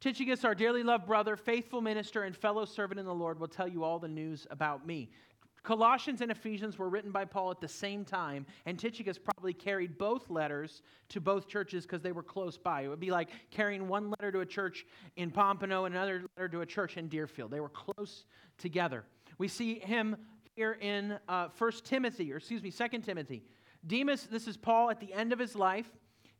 Tychicus, 0.00 0.44
our 0.46 0.54
dearly 0.54 0.82
loved 0.82 1.06
brother, 1.06 1.36
faithful 1.36 1.82
minister, 1.82 2.22
and 2.22 2.34
fellow 2.34 2.64
servant 2.64 2.98
in 2.98 3.04
the 3.04 3.14
Lord, 3.14 3.38
will 3.38 3.48
tell 3.48 3.68
you 3.68 3.84
all 3.84 3.98
the 3.98 4.08
news 4.08 4.46
about 4.50 4.86
me. 4.86 5.10
Colossians 5.62 6.20
and 6.20 6.30
Ephesians 6.30 6.78
were 6.78 6.88
written 6.88 7.10
by 7.10 7.24
Paul 7.24 7.50
at 7.50 7.60
the 7.60 7.68
same 7.68 8.04
time, 8.04 8.46
and 8.66 8.78
Tychicus 8.78 9.18
probably 9.18 9.52
carried 9.52 9.98
both 9.98 10.30
letters 10.30 10.82
to 11.10 11.20
both 11.20 11.48
churches 11.48 11.84
because 11.84 12.02
they 12.02 12.12
were 12.12 12.22
close 12.22 12.56
by. 12.56 12.82
It 12.82 12.88
would 12.88 13.00
be 13.00 13.10
like 13.10 13.28
carrying 13.50 13.88
one 13.88 14.10
letter 14.10 14.32
to 14.32 14.40
a 14.40 14.46
church 14.46 14.86
in 15.16 15.30
Pompano 15.30 15.84
and 15.84 15.94
another 15.94 16.24
letter 16.36 16.48
to 16.48 16.60
a 16.62 16.66
church 16.66 16.96
in 16.96 17.08
Deerfield. 17.08 17.50
They 17.50 17.60
were 17.60 17.68
close 17.68 18.24
together. 18.58 19.04
We 19.38 19.48
see 19.48 19.78
him 19.78 20.16
here 20.56 20.78
in 20.80 21.18
uh, 21.28 21.48
1 21.56 21.72
Timothy, 21.84 22.32
or 22.32 22.38
excuse 22.38 22.62
me, 22.62 22.70
2 22.70 22.98
Timothy. 23.00 23.42
Demas, 23.86 24.28
this 24.30 24.46
is 24.46 24.56
Paul 24.56 24.90
at 24.90 25.00
the 25.00 25.12
end 25.12 25.32
of 25.32 25.38
his 25.38 25.54
life. 25.54 25.86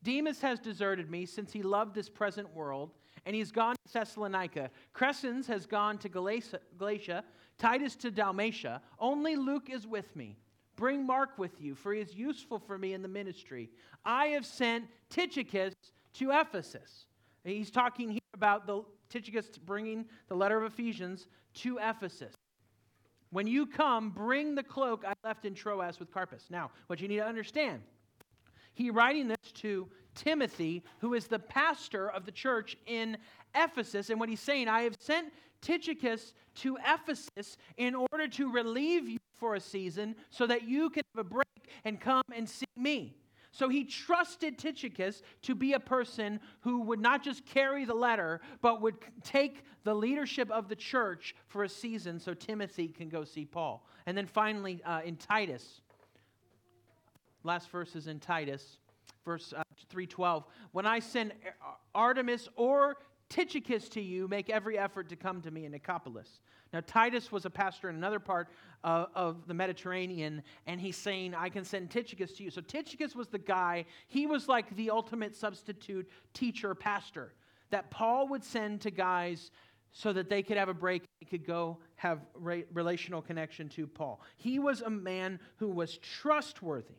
Demas 0.02 0.40
has 0.40 0.58
deserted 0.58 1.10
me 1.10 1.26
since 1.26 1.52
he 1.52 1.62
loved 1.62 1.94
this 1.94 2.08
present 2.08 2.54
world 2.54 2.90
and 3.26 3.34
he's 3.34 3.52
gone 3.52 3.74
to 3.86 3.92
Thessalonica. 3.92 4.70
Crescens 4.94 5.46
has 5.46 5.66
gone 5.66 5.98
to 5.98 6.08
Galatia, 6.08 6.60
Galatia, 6.78 7.24
Titus 7.58 7.96
to 7.96 8.10
Dalmatia. 8.10 8.80
Only 8.98 9.36
Luke 9.36 9.68
is 9.70 9.86
with 9.86 10.14
me. 10.16 10.36
Bring 10.76 11.06
Mark 11.06 11.38
with 11.38 11.60
you, 11.60 11.74
for 11.74 11.92
he 11.92 12.00
is 12.00 12.14
useful 12.14 12.58
for 12.58 12.78
me 12.78 12.94
in 12.94 13.02
the 13.02 13.08
ministry. 13.08 13.70
I 14.04 14.26
have 14.28 14.46
sent 14.46 14.86
Tychicus 15.10 15.74
to 16.14 16.30
Ephesus. 16.32 17.06
he's 17.44 17.70
talking 17.70 18.10
here 18.10 18.20
about 18.34 18.66
the 18.66 18.82
Tychicus 19.10 19.58
bringing 19.58 20.06
the 20.28 20.34
letter 20.34 20.56
of 20.56 20.72
Ephesians 20.72 21.26
to 21.54 21.78
Ephesus. 21.78 22.34
When 23.30 23.46
you 23.46 23.66
come, 23.66 24.10
bring 24.10 24.54
the 24.54 24.62
cloak 24.62 25.04
I 25.06 25.12
left 25.22 25.44
in 25.44 25.54
Troas 25.54 26.00
with 26.00 26.10
Carpus. 26.10 26.46
Now, 26.50 26.70
what 26.88 27.00
you 27.00 27.08
need 27.08 27.18
to 27.18 27.26
understand, 27.26 27.82
he 28.72 28.90
writing 28.90 29.28
this 29.28 29.52
to 29.54 29.88
Timothy, 30.14 30.82
who 30.98 31.14
is 31.14 31.26
the 31.26 31.38
pastor 31.38 32.10
of 32.10 32.24
the 32.26 32.32
church 32.32 32.76
in 32.86 33.16
Ephesus. 33.54 34.10
And 34.10 34.20
what 34.20 34.28
he's 34.28 34.40
saying, 34.40 34.68
I 34.68 34.82
have 34.82 34.96
sent 34.98 35.32
Tychicus 35.60 36.34
to 36.56 36.78
Ephesus 36.86 37.56
in 37.76 37.94
order 37.94 38.28
to 38.28 38.50
relieve 38.50 39.08
you 39.08 39.18
for 39.36 39.54
a 39.54 39.60
season 39.60 40.14
so 40.30 40.46
that 40.46 40.62
you 40.62 40.90
can 40.90 41.02
have 41.14 41.26
a 41.26 41.28
break 41.28 41.46
and 41.84 42.00
come 42.00 42.22
and 42.34 42.48
see 42.48 42.66
me. 42.76 43.16
So 43.52 43.68
he 43.68 43.84
trusted 43.84 44.58
Tychicus 44.58 45.22
to 45.42 45.54
be 45.54 45.72
a 45.72 45.80
person 45.80 46.38
who 46.60 46.82
would 46.82 47.00
not 47.00 47.24
just 47.24 47.44
carry 47.46 47.84
the 47.84 47.94
letter, 47.94 48.40
but 48.60 48.80
would 48.80 48.94
take 49.24 49.64
the 49.82 49.94
leadership 49.94 50.50
of 50.50 50.68
the 50.68 50.76
church 50.76 51.34
for 51.48 51.64
a 51.64 51.68
season 51.68 52.20
so 52.20 52.32
Timothy 52.32 52.88
can 52.88 53.08
go 53.08 53.24
see 53.24 53.44
Paul. 53.44 53.84
And 54.06 54.16
then 54.16 54.26
finally, 54.26 54.82
uh, 54.84 55.00
in 55.04 55.16
Titus, 55.16 55.80
last 57.42 57.70
verse 57.70 57.96
is 57.96 58.06
in 58.06 58.20
Titus 58.20 58.78
verse 59.24 59.52
uh, 59.56 59.62
312 59.88 60.44
when 60.72 60.86
i 60.86 60.98
send 60.98 61.32
artemas 61.94 62.48
or 62.56 62.96
tychicus 63.28 63.88
to 63.88 64.00
you 64.00 64.26
make 64.28 64.50
every 64.50 64.78
effort 64.78 65.08
to 65.08 65.16
come 65.16 65.40
to 65.40 65.50
me 65.50 65.64
in 65.64 65.72
nicopolis. 65.72 66.40
Now 66.72 66.80
titus 66.86 67.30
was 67.30 67.46
a 67.46 67.50
pastor 67.50 67.88
in 67.88 67.96
another 67.96 68.18
part 68.18 68.48
uh, 68.82 69.06
of 69.14 69.46
the 69.46 69.54
mediterranean 69.54 70.42
and 70.66 70.80
he's 70.80 70.96
saying 70.96 71.34
i 71.34 71.48
can 71.48 71.64
send 71.64 71.90
tychicus 71.90 72.32
to 72.32 72.44
you. 72.44 72.50
So 72.50 72.60
tychicus 72.60 73.14
was 73.14 73.28
the 73.28 73.38
guy 73.38 73.84
he 74.08 74.26
was 74.26 74.48
like 74.48 74.74
the 74.76 74.90
ultimate 74.90 75.36
substitute 75.36 76.08
teacher 76.34 76.74
pastor 76.74 77.34
that 77.70 77.90
paul 77.90 78.28
would 78.28 78.44
send 78.44 78.80
to 78.82 78.90
guys 78.90 79.50
so 79.92 80.12
that 80.12 80.28
they 80.28 80.42
could 80.42 80.56
have 80.56 80.68
a 80.68 80.74
break 80.74 81.02
they 81.20 81.26
could 81.26 81.46
go 81.46 81.78
have 81.96 82.20
re- 82.34 82.64
relational 82.72 83.22
connection 83.22 83.68
to 83.68 83.86
paul. 83.86 84.20
He 84.36 84.58
was 84.58 84.80
a 84.80 84.90
man 84.90 85.38
who 85.56 85.68
was 85.68 85.98
trustworthy 85.98 86.94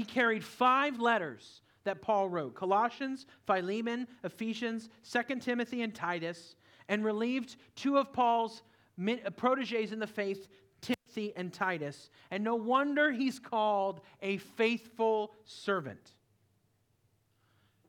he 0.00 0.06
carried 0.06 0.42
five 0.42 0.98
letters 0.98 1.60
that 1.84 2.00
Paul 2.00 2.30
wrote 2.30 2.54
Colossians, 2.54 3.26
Philemon, 3.46 4.08
Ephesians, 4.24 4.88
2 5.12 5.40
Timothy, 5.40 5.82
and 5.82 5.94
Titus, 5.94 6.56
and 6.88 7.04
relieved 7.04 7.56
two 7.76 7.98
of 7.98 8.10
Paul's 8.10 8.62
uh, 9.06 9.28
proteges 9.36 9.92
in 9.92 9.98
the 9.98 10.06
faith, 10.06 10.48
Timothy 10.80 11.34
and 11.36 11.52
Titus. 11.52 12.08
And 12.30 12.42
no 12.42 12.54
wonder 12.54 13.12
he's 13.12 13.38
called 13.38 14.00
a 14.22 14.38
faithful 14.38 15.34
servant. 15.44 16.14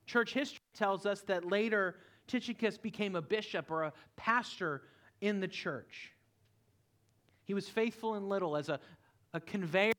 Church 0.05 0.33
history 0.33 0.59
tells 0.75 1.05
us 1.05 1.21
that 1.27 1.45
later 1.45 1.95
Tychicus 2.27 2.77
became 2.77 3.15
a 3.15 3.21
bishop 3.21 3.71
or 3.71 3.83
a 3.83 3.93
pastor 4.17 4.81
in 5.21 5.39
the 5.39 5.47
church. 5.47 6.11
He 7.45 7.53
was 7.53 7.69
faithful 7.69 8.15
in 8.15 8.27
little 8.27 8.57
as 8.57 8.67
a, 8.67 8.81
a 9.33 9.39
conveyor 9.39 9.93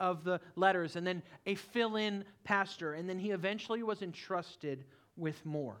of 0.00 0.24
the 0.24 0.40
letters, 0.56 0.96
and 0.96 1.06
then 1.06 1.22
a 1.46 1.54
fill 1.54 1.96
in 1.96 2.24
pastor, 2.44 2.94
and 2.94 3.08
then 3.08 3.18
he 3.18 3.30
eventually 3.30 3.82
was 3.82 4.02
entrusted 4.02 4.84
with 5.16 5.44
more. 5.46 5.76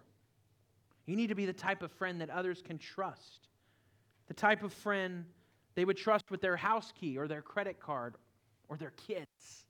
You 1.06 1.16
need 1.16 1.28
to 1.28 1.34
be 1.34 1.46
the 1.46 1.52
type 1.52 1.82
of 1.82 1.90
friend 1.92 2.20
that 2.20 2.30
others 2.30 2.62
can 2.62 2.78
trust, 2.78 3.48
the 4.28 4.34
type 4.34 4.62
of 4.62 4.72
friend 4.72 5.24
they 5.74 5.84
would 5.84 5.96
trust 5.96 6.30
with 6.30 6.40
their 6.40 6.56
house 6.56 6.92
key 6.98 7.18
or 7.18 7.26
their 7.26 7.42
credit 7.42 7.80
card 7.80 8.14
or 8.68 8.76
their 8.76 8.92
kids. 9.06 9.64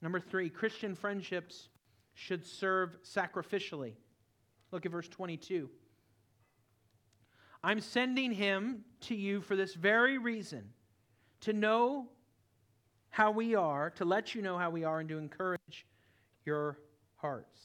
Number 0.00 0.20
three, 0.20 0.48
Christian 0.48 0.94
friendships 0.94 1.70
should 2.14 2.46
serve 2.46 2.98
sacrificially. 3.02 3.94
Look 4.70 4.86
at 4.86 4.92
verse 4.92 5.08
22. 5.08 5.68
I'm 7.64 7.80
sending 7.80 8.30
him 8.30 8.84
to 9.02 9.16
you 9.16 9.40
for 9.40 9.56
this 9.56 9.74
very 9.74 10.18
reason 10.18 10.70
to 11.40 11.52
know 11.52 12.06
how 13.10 13.30
we 13.30 13.54
are, 13.54 13.90
to 13.90 14.04
let 14.04 14.34
you 14.34 14.42
know 14.42 14.58
how 14.58 14.70
we 14.70 14.84
are, 14.84 15.00
and 15.00 15.08
to 15.08 15.18
encourage 15.18 15.86
your 16.44 16.78
hearts. 17.16 17.60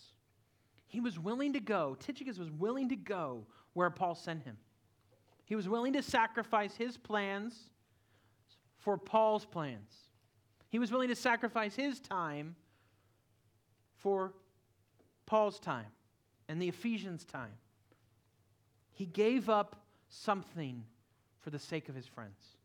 He 0.85 0.99
was 0.99 1.17
willing 1.19 1.53
to 1.53 1.59
go, 1.59 1.95
Tychicus 1.99 2.37
was 2.37 2.51
willing 2.51 2.89
to 2.89 2.95
go 2.95 3.45
where 3.73 3.89
Paul 3.89 4.15
sent 4.15 4.43
him. 4.43 4.57
He 5.45 5.55
was 5.55 5.67
willing 5.67 5.93
to 5.93 6.03
sacrifice 6.03 6.75
his 6.75 6.97
plans 6.97 7.69
for 8.77 8.97
Paul's 8.97 9.45
plans. 9.45 9.91
He 10.69 10.79
was 10.79 10.91
willing 10.91 11.09
to 11.09 11.15
sacrifice 11.15 11.75
his 11.75 11.99
time 11.99 12.55
for 13.97 14.33
Paul's 15.25 15.59
time 15.59 15.87
and 16.47 16.61
the 16.61 16.67
Ephesians' 16.67 17.25
time. 17.25 17.53
He 18.91 19.05
gave 19.05 19.49
up 19.49 19.83
something 20.09 20.83
for 21.39 21.49
the 21.49 21.59
sake 21.59 21.89
of 21.89 21.95
his 21.95 22.07
friends. 22.07 22.57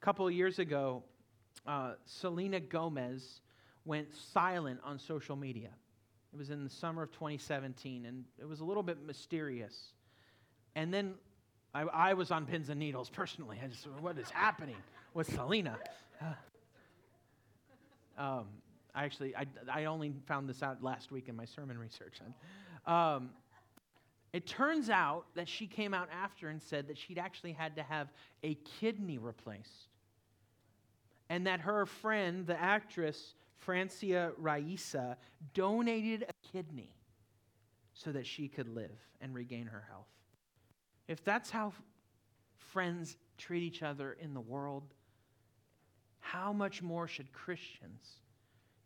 A 0.00 0.04
couple 0.04 0.26
of 0.26 0.32
years 0.32 0.58
ago, 0.58 1.02
uh, 1.66 1.92
Selena 2.04 2.60
Gomez 2.60 3.40
went 3.84 4.14
silent 4.14 4.80
on 4.84 4.98
social 4.98 5.36
media. 5.36 5.70
It 6.32 6.36
was 6.36 6.50
in 6.50 6.64
the 6.64 6.70
summer 6.70 7.02
of 7.02 7.12
2017, 7.12 8.04
and 8.04 8.24
it 8.38 8.46
was 8.46 8.60
a 8.60 8.64
little 8.64 8.82
bit 8.82 9.04
mysterious. 9.04 9.92
And 10.74 10.92
then 10.92 11.14
I, 11.74 11.82
I 11.82 12.14
was 12.14 12.30
on 12.30 12.46
pins 12.46 12.68
and 12.68 12.78
needles 12.78 13.08
personally. 13.08 13.58
I 13.62 13.68
just, 13.68 13.86
what 14.00 14.18
is 14.18 14.30
happening 14.30 14.76
with 15.14 15.32
Selena? 15.34 15.78
um, 18.18 18.46
I 18.94 19.04
actually, 19.04 19.34
I, 19.36 19.46
I 19.70 19.84
only 19.86 20.12
found 20.26 20.48
this 20.48 20.62
out 20.62 20.82
last 20.82 21.10
week 21.10 21.28
in 21.28 21.36
my 21.36 21.44
sermon 21.44 21.78
research. 21.78 22.20
Um, 22.86 23.30
it 24.36 24.46
turns 24.46 24.90
out 24.90 25.24
that 25.34 25.48
she 25.48 25.66
came 25.66 25.94
out 25.94 26.10
after 26.12 26.50
and 26.50 26.60
said 26.60 26.88
that 26.88 26.98
she'd 26.98 27.16
actually 27.16 27.52
had 27.52 27.74
to 27.76 27.82
have 27.82 28.08
a 28.42 28.54
kidney 28.78 29.16
replaced. 29.16 29.88
And 31.30 31.46
that 31.46 31.60
her 31.60 31.86
friend, 31.86 32.46
the 32.46 32.60
actress 32.60 33.32
Francia 33.56 34.32
Raisa, 34.36 35.16
donated 35.54 36.26
a 36.28 36.52
kidney 36.52 36.90
so 37.94 38.12
that 38.12 38.26
she 38.26 38.46
could 38.46 38.68
live 38.68 38.98
and 39.22 39.34
regain 39.34 39.68
her 39.68 39.86
health. 39.88 40.04
If 41.08 41.24
that's 41.24 41.48
how 41.48 41.72
friends 42.58 43.16
treat 43.38 43.62
each 43.62 43.82
other 43.82 44.18
in 44.20 44.34
the 44.34 44.40
world, 44.42 44.82
how 46.20 46.52
much 46.52 46.82
more 46.82 47.08
should 47.08 47.32
Christians 47.32 48.20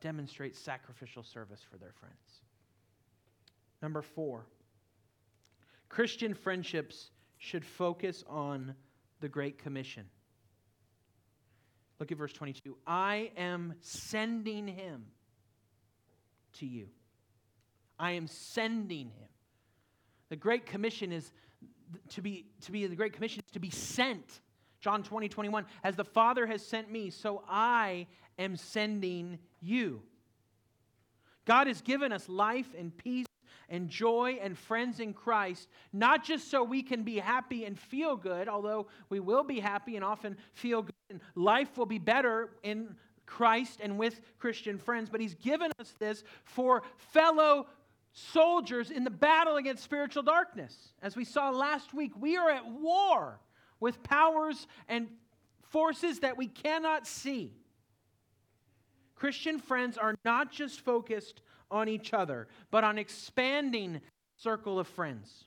demonstrate 0.00 0.54
sacrificial 0.54 1.24
service 1.24 1.60
for 1.68 1.76
their 1.76 1.92
friends? 1.98 2.38
Number 3.82 4.00
four, 4.00 4.46
Christian 5.90 6.32
friendships 6.32 7.10
should 7.36 7.64
focus 7.64 8.24
on 8.28 8.74
the 9.20 9.28
Great 9.28 9.58
Commission. 9.58 10.06
Look 11.98 12.10
at 12.10 12.16
verse 12.16 12.32
22. 12.32 12.76
I 12.86 13.32
am 13.36 13.74
sending 13.80 14.66
him 14.66 15.04
to 16.54 16.66
you. 16.66 16.86
I 17.98 18.12
am 18.12 18.26
sending 18.26 19.08
him. 19.08 19.28
The 20.30 20.36
Great 20.36 20.64
Commission 20.64 21.12
is 21.12 21.32
to 22.10 22.22
be, 22.22 22.46
to 22.62 22.72
be 22.72 22.86
the 22.86 22.96
Great 22.96 23.12
Commission 23.12 23.42
is 23.44 23.52
to 23.52 23.60
be 23.60 23.70
sent. 23.70 24.40
John 24.80 25.02
20, 25.02 25.28
21. 25.28 25.66
As 25.84 25.96
the 25.96 26.04
Father 26.04 26.46
has 26.46 26.64
sent 26.64 26.90
me, 26.90 27.10
so 27.10 27.42
I 27.48 28.06
am 28.38 28.56
sending 28.56 29.38
you. 29.60 30.02
God 31.44 31.66
has 31.66 31.82
given 31.82 32.12
us 32.12 32.28
life 32.28 32.68
and 32.78 32.96
peace 32.96 33.26
and 33.68 33.88
joy 33.88 34.38
and 34.42 34.56
friends 34.56 35.00
in 35.00 35.12
Christ, 35.12 35.68
not 35.92 36.24
just 36.24 36.50
so 36.50 36.62
we 36.62 36.82
can 36.82 37.02
be 37.02 37.18
happy 37.18 37.64
and 37.64 37.78
feel 37.78 38.16
good, 38.16 38.48
although 38.48 38.86
we 39.08 39.20
will 39.20 39.44
be 39.44 39.60
happy 39.60 39.96
and 39.96 40.04
often 40.04 40.36
feel 40.54 40.82
good, 40.82 40.94
and 41.10 41.20
life 41.34 41.76
will 41.76 41.86
be 41.86 41.98
better 41.98 42.50
in 42.62 42.94
Christ 43.26 43.80
and 43.82 43.98
with 43.98 44.20
Christian 44.38 44.78
friends, 44.78 45.08
but 45.08 45.20
He's 45.20 45.34
given 45.34 45.70
us 45.78 45.94
this 45.98 46.24
for 46.44 46.82
fellow 47.12 47.66
soldiers 48.12 48.90
in 48.90 49.04
the 49.04 49.10
battle 49.10 49.56
against 49.56 49.84
spiritual 49.84 50.22
darkness. 50.22 50.92
As 51.00 51.16
we 51.16 51.24
saw 51.24 51.50
last 51.50 51.94
week, 51.94 52.12
we 52.18 52.36
are 52.36 52.50
at 52.50 52.66
war 52.66 53.38
with 53.78 54.02
powers 54.02 54.66
and 54.88 55.08
forces 55.62 56.20
that 56.20 56.36
we 56.36 56.48
cannot 56.48 57.06
see. 57.06 57.54
Christian 59.14 59.58
friends 59.58 59.96
are 59.96 60.14
not 60.24 60.50
just 60.50 60.80
focused 60.80 61.42
on 61.70 61.88
each 61.88 62.12
other, 62.12 62.48
but 62.70 62.84
on 62.84 62.98
expanding 62.98 64.00
circle 64.36 64.78
of 64.78 64.88
friends. 64.88 65.44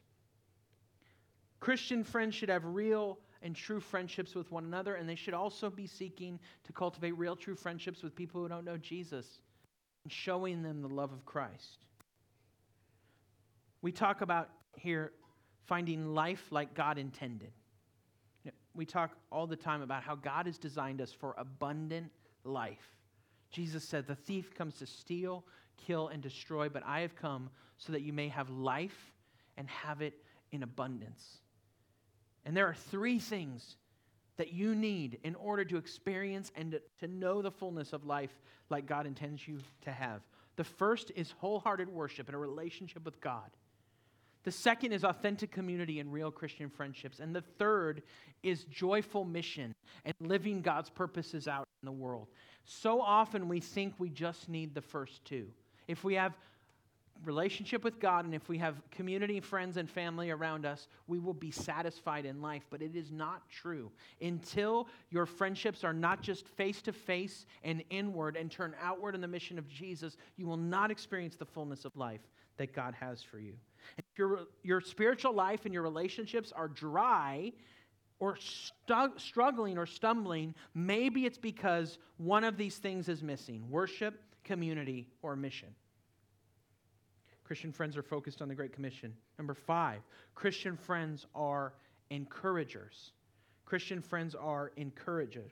Christian 1.59 2.03
friends 2.03 2.35
should 2.35 2.49
have 2.49 2.65
real 2.65 3.19
and 3.41 3.55
true 3.55 3.79
friendships 3.79 4.35
with 4.35 4.51
one 4.51 4.63
another, 4.63 4.95
and 4.95 5.07
they 5.07 5.15
should 5.15 5.33
also 5.33 5.69
be 5.69 5.87
seeking 5.87 6.39
to 6.63 6.73
cultivate 6.73 7.11
real, 7.17 7.35
true 7.35 7.55
friendships 7.55 8.01
with 8.01 8.15
people 8.15 8.41
who 8.41 8.47
don't 8.47 8.65
know 8.65 8.77
Jesus 8.77 9.39
and 10.03 10.11
showing 10.11 10.61
them 10.61 10.81
the 10.81 10.87
love 10.87 11.11
of 11.11 11.25
Christ. 11.25 11.85
We 13.81 13.91
talk 13.91 14.21
about 14.21 14.49
here 14.75 15.11
finding 15.65 16.13
life 16.13 16.47
like 16.51 16.73
God 16.73 16.97
intended. 16.97 17.51
We 18.73 18.85
talk 18.85 19.11
all 19.31 19.45
the 19.45 19.55
time 19.55 19.81
about 19.81 20.03
how 20.03 20.15
God 20.15 20.45
has 20.47 20.57
designed 20.57 21.01
us 21.01 21.11
for 21.11 21.35
abundant 21.37 22.11
life. 22.43 22.97
Jesus 23.53 23.87
said, 23.87 24.05
The 24.05 24.15
thief 24.15 24.53
comes 24.53 24.75
to 24.79 24.85
steal, 24.85 25.45
kill, 25.77 26.09
and 26.09 26.21
destroy, 26.21 26.67
but 26.67 26.83
I 26.85 26.99
have 26.99 27.15
come 27.15 27.49
so 27.77 27.93
that 27.93 28.01
you 28.01 28.11
may 28.11 28.27
have 28.27 28.49
life 28.49 29.13
and 29.55 29.69
have 29.69 30.01
it 30.01 30.15
in 30.51 30.63
abundance. 30.63 31.37
And 32.45 32.57
there 32.57 32.67
are 32.67 32.73
three 32.73 33.19
things 33.19 33.77
that 34.37 34.51
you 34.51 34.75
need 34.75 35.19
in 35.23 35.35
order 35.35 35.63
to 35.63 35.77
experience 35.77 36.51
and 36.55 36.79
to, 36.99 37.07
know 37.07 37.41
the 37.41 37.51
fullness 37.51 37.93
of 37.93 38.05
life 38.05 38.41
like 38.69 38.87
God 38.87 39.05
intends 39.05 39.47
you 39.47 39.59
to 39.81 39.91
have. 39.91 40.21
The 40.55 40.63
first 40.63 41.11
is 41.15 41.31
wholehearted 41.37 41.87
worship 41.87 42.27
and 42.27 42.35
a 42.35 42.39
relationship 42.39 43.05
with 43.05 43.21
God. 43.21 43.49
The 44.43 44.51
second 44.51 44.91
is 44.91 45.03
authentic 45.03 45.51
community 45.51 45.99
and 45.99 46.11
real 46.11 46.31
Christian 46.31 46.69
friendships. 46.69 47.19
And 47.19 47.35
the 47.35 47.43
third 47.57 48.01
is 48.41 48.65
joyful 48.65 49.23
mission 49.23 49.73
and 50.03 50.13
living 50.19 50.61
God's 50.61 50.89
purposes 50.89 51.47
out 51.47 51.67
in 51.81 51.85
the 51.85 51.91
world. 51.91 52.27
So 52.65 53.01
often 53.01 53.47
we 53.47 53.59
think 53.59 53.93
we 53.97 54.09
just 54.09 54.49
need 54.49 54.73
the 54.73 54.81
first 54.81 55.23
two. 55.25 55.47
If 55.87 56.03
we 56.03 56.15
have 56.15 56.37
relationship 57.23 57.83
with 57.83 57.99
God 57.99 58.25
and 58.25 58.33
if 58.33 58.49
we 58.49 58.57
have 58.57 58.81
community, 58.91 59.39
friends, 59.39 59.77
and 59.77 59.89
family 59.89 60.31
around 60.31 60.65
us, 60.65 60.87
we 61.07 61.19
will 61.19 61.33
be 61.33 61.51
satisfied 61.51 62.25
in 62.25 62.41
life. 62.41 62.63
But 62.69 62.81
it 62.81 62.95
is 62.95 63.11
not 63.11 63.49
true. 63.49 63.91
Until 64.21 64.87
your 65.09 65.25
friendships 65.25 65.83
are 65.83 65.93
not 65.93 66.21
just 66.21 66.47
face 66.47 66.81
to 66.83 66.93
face 66.93 67.45
and 67.63 67.83
inward 67.89 68.35
and 68.35 68.51
turn 68.51 68.75
outward 68.81 69.15
in 69.15 69.21
the 69.21 69.27
mission 69.27 69.57
of 69.57 69.67
Jesus, 69.67 70.17
you 70.37 70.45
will 70.45 70.57
not 70.57 70.91
experience 70.91 71.35
the 71.35 71.45
fullness 71.45 71.85
of 71.85 71.95
life 71.95 72.21
that 72.57 72.73
God 72.73 72.93
has 72.99 73.23
for 73.23 73.39
you. 73.39 73.53
If 73.97 74.05
your, 74.17 74.47
your 74.63 74.81
spiritual 74.81 75.33
life 75.33 75.65
and 75.65 75.73
your 75.73 75.83
relationships 75.83 76.51
are 76.55 76.67
dry, 76.67 77.51
or 78.19 78.37
stu- 78.37 79.13
struggling 79.17 79.77
or 79.77 79.85
stumbling, 79.85 80.53
maybe 80.73 81.25
it's 81.25 81.37
because 81.37 81.97
one 82.17 82.43
of 82.43 82.57
these 82.57 82.77
things 82.77 83.09
is 83.09 83.21
missing 83.21 83.69
worship, 83.69 84.21
community, 84.43 85.07
or 85.21 85.35
mission. 85.35 85.69
Christian 87.43 87.71
friends 87.71 87.97
are 87.97 88.03
focused 88.03 88.41
on 88.41 88.47
the 88.47 88.55
Great 88.55 88.73
Commission. 88.73 89.13
Number 89.37 89.53
five, 89.53 90.01
Christian 90.33 90.77
friends 90.77 91.27
are 91.35 91.73
encouragers. 92.09 93.11
Christian 93.65 94.01
friends 94.01 94.35
are 94.35 94.71
encouragers. 94.77 95.51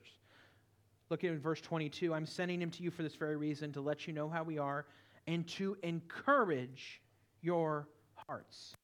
Look 1.10 1.24
at 1.24 1.32
verse 1.34 1.60
22. 1.60 2.14
I'm 2.14 2.24
sending 2.24 2.62
him 2.62 2.70
to 2.70 2.82
you 2.82 2.90
for 2.90 3.02
this 3.02 3.16
very 3.16 3.36
reason, 3.36 3.72
to 3.72 3.80
let 3.80 4.06
you 4.06 4.14
know 4.14 4.28
how 4.28 4.42
we 4.42 4.58
are 4.58 4.86
and 5.26 5.46
to 5.48 5.76
encourage 5.82 7.02
your 7.42 7.88
hearts. 8.14 8.74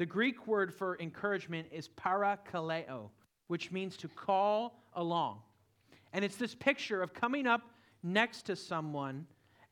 The 0.00 0.06
Greek 0.06 0.46
word 0.46 0.72
for 0.72 0.96
encouragement 0.98 1.68
is 1.70 1.90
parakaleo, 1.90 3.10
which 3.48 3.70
means 3.70 3.98
to 3.98 4.08
call 4.08 4.82
along. 4.94 5.40
And 6.14 6.24
it's 6.24 6.36
this 6.36 6.54
picture 6.54 7.02
of 7.02 7.12
coming 7.12 7.46
up 7.46 7.60
next 8.02 8.46
to 8.46 8.56
someone 8.56 9.26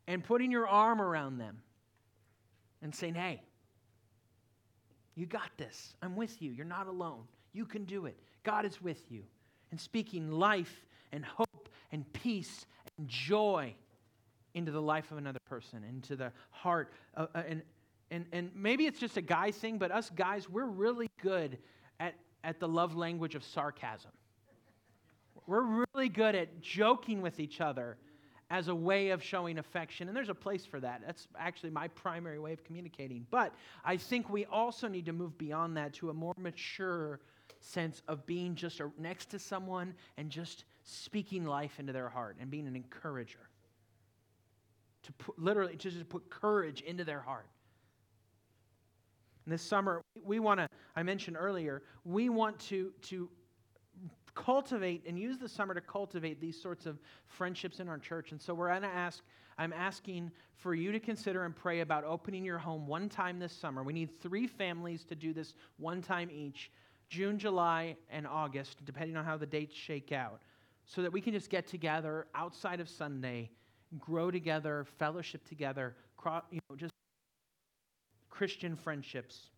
and 0.07 0.23
putting 0.23 0.51
your 0.51 0.69
arm 0.69 1.01
around 1.01 1.39
them 1.39 1.63
and 2.83 2.95
saying, 2.95 3.15
Hey, 3.15 3.41
you 5.15 5.25
got 5.25 5.49
this. 5.57 5.95
I'm 6.03 6.15
with 6.15 6.43
you. 6.43 6.51
You're 6.51 6.67
not 6.67 6.89
alone. 6.89 7.23
You 7.55 7.65
can 7.65 7.87
do 7.87 8.05
it. 8.05 8.21
God 8.43 8.67
is 8.67 8.83
with 8.83 9.11
you. 9.11 9.23
And 9.71 9.81
speaking 9.81 10.31
life 10.31 10.85
and 11.11 11.25
hope 11.25 11.71
and 11.91 12.05
peace 12.13 12.67
and 12.99 13.09
joy 13.09 13.75
into 14.53 14.73
the 14.73 14.83
life 14.83 15.11
of 15.11 15.17
another 15.17 15.41
person, 15.49 15.85
into 15.89 16.17
the 16.17 16.33
heart. 16.51 16.93
Uh, 17.17 17.29
uh, 17.35 17.43
and, 17.49 17.63
and, 18.11 18.27
and 18.33 18.51
maybe 18.55 18.87
it's 18.87 18.99
just 18.99 19.17
a 19.17 19.23
guy 19.23 19.51
thing, 19.51 19.79
but 19.79 19.91
us 19.91 20.11
guys, 20.11 20.49
we're 20.49 20.65
really 20.65 21.11
good 21.23 21.59
at, 22.01 22.15
at 22.45 22.59
the 22.59 22.69
love 22.69 22.97
language 22.97 23.35
of 23.35 23.45
sarcasm. 23.45 24.11
We're 25.47 25.85
really 25.95 26.09
good 26.09 26.35
at 26.35 26.61
joking 26.61 27.23
with 27.23 27.41
each 27.41 27.61
other 27.61 27.97
as 28.51 28.69
a 28.69 28.75
way 28.75 29.11
of 29.11 29.23
showing 29.23 29.59
affection. 29.59 30.09
And 30.09 30.17
there's 30.17 30.29
a 30.31 30.35
place 30.35 30.65
for 30.65 30.81
that. 30.81 31.03
That's 31.05 31.29
actually 31.39 31.71
my 31.71 31.89
primary 31.89 32.39
way 32.39 32.53
of 32.53 32.65
communicating. 32.65 33.27
But 33.31 33.55
I 33.85 33.97
think 33.97 34.31
we 34.31 34.47
also 34.47 34.89
need 34.89 35.07
to 35.07 35.13
move 35.13 35.37
beyond 35.37 35.77
that 35.77 35.93
to 35.95 36.11
a 36.11 36.15
more 36.15 36.35
mature 36.39 37.21
sense 37.61 38.03
of 38.09 38.25
being 38.27 38.55
just 38.55 38.81
next 38.99 39.27
to 39.31 39.39
someone 39.39 39.95
and 40.17 40.31
just 40.31 40.65
speaking 40.85 41.45
life 41.45 41.79
into 41.79 41.93
their 41.93 42.09
heart 42.09 42.37
and 42.41 42.51
being 42.51 42.67
an 42.67 42.77
encourager. 42.77 43.49
To 45.05 45.13
put, 45.13 45.39
literally, 45.39 45.77
to 45.77 45.91
just 45.91 46.09
put 46.09 46.31
courage 46.31 46.81
into 46.83 47.05
their 47.05 47.21
heart. 47.21 47.47
This 49.49 49.63
summer, 49.63 50.03
we 50.23 50.41
want 50.41 50.61
to, 50.61 50.69
I 50.95 51.03
mentioned 51.03 51.37
earlier, 51.39 51.83
we 52.05 52.29
want 52.29 52.59
to, 52.69 52.93
to 53.03 53.31
cultivate 54.35 55.05
and 55.07 55.19
use 55.19 55.39
the 55.39 55.49
summer 55.49 55.75
to 55.75 55.81
cultivate 55.81 56.41
these 56.41 56.61
sorts 56.61 56.85
of 56.85 56.99
friendships 57.27 57.81
in 57.81 57.89
our 57.89 57.99
church. 57.99 58.31
And 58.33 58.41
so 58.41 58.53
we're 58.53 58.69
going 58.69 58.83
to 58.83 58.89
ask, 58.89 59.23
I'm 59.57 59.73
asking 59.73 60.31
for 60.55 60.75
you 60.75 60.93
to 60.93 61.01
consider 61.01 61.45
and 61.45 61.57
pray 61.57 61.81
about 61.81 62.05
opening 62.05 62.45
your 62.45 62.59
home 62.59 62.87
one 62.87 63.09
time 63.09 63.39
this 63.39 63.53
summer. 63.53 63.83
We 63.83 63.95
need 63.95 64.11
three 64.21 64.47
families 64.47 65.05
to 65.07 65.15
do 65.15 65.33
this 65.33 65.55
one 65.79 66.03
time 66.03 66.31
each 66.31 66.71
June, 67.09 67.39
July, 67.39 67.97
and 68.11 68.27
August, 68.27 68.85
depending 68.85 69.17
on 69.17 69.25
how 69.25 69.39
the 69.39 69.47
dates 69.47 69.75
shake 69.75 70.13
out, 70.13 70.43
so 70.85 71.01
that 71.01 71.11
we 71.11 71.23
can 71.23 71.33
just 71.33 71.49
get 71.49 71.67
together 71.67 72.27
outside 72.35 72.81
of 72.81 72.89
Sunday, 72.89 73.51
grow 73.99 74.31
together, 74.31 74.85
fellowship 74.99 75.43
together, 75.49 75.97
you 76.51 76.61
know, 76.69 76.77
just 76.77 76.93
Christian 78.39 78.77
friendships 78.77 79.49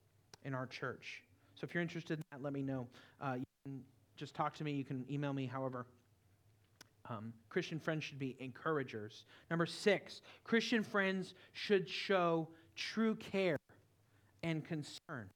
in 0.42 0.54
our 0.54 0.66
church. 0.66 1.22
So 1.54 1.66
if 1.66 1.74
you're 1.74 1.82
interested 1.82 2.18
in 2.18 2.24
that, 2.32 2.42
let 2.42 2.54
me 2.54 2.62
know. 2.62 2.86
Uh, 3.20 3.34
you 3.36 3.44
can 3.66 3.82
just 4.16 4.34
talk 4.34 4.54
to 4.54 4.64
me. 4.64 4.72
You 4.72 4.86
can 4.86 5.04
email 5.10 5.34
me, 5.34 5.44
however. 5.44 5.84
Um, 7.10 7.34
Christian 7.50 7.78
friends 7.78 8.04
should 8.04 8.18
be 8.18 8.36
encouragers. 8.40 9.26
Number 9.50 9.66
six, 9.66 10.22
Christian 10.44 10.82
friends 10.82 11.34
should 11.52 11.90
show 11.90 12.48
true 12.74 13.16
care 13.16 13.58
and 14.42 14.64
concern. 14.64 15.28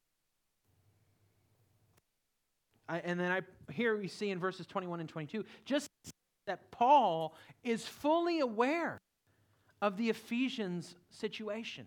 I, 2.88 3.00
and 3.00 3.20
then 3.20 3.30
I 3.30 3.42
here 3.70 3.94
we 3.98 4.08
see 4.08 4.30
in 4.30 4.38
verses 4.38 4.66
21 4.66 5.00
and 5.00 5.08
22 5.08 5.44
just 5.66 5.90
that 6.46 6.70
Paul 6.70 7.34
is 7.62 7.86
fully 7.86 8.40
aware 8.40 8.96
of 9.82 9.98
the 9.98 10.08
Ephesians 10.08 10.94
situation. 11.10 11.86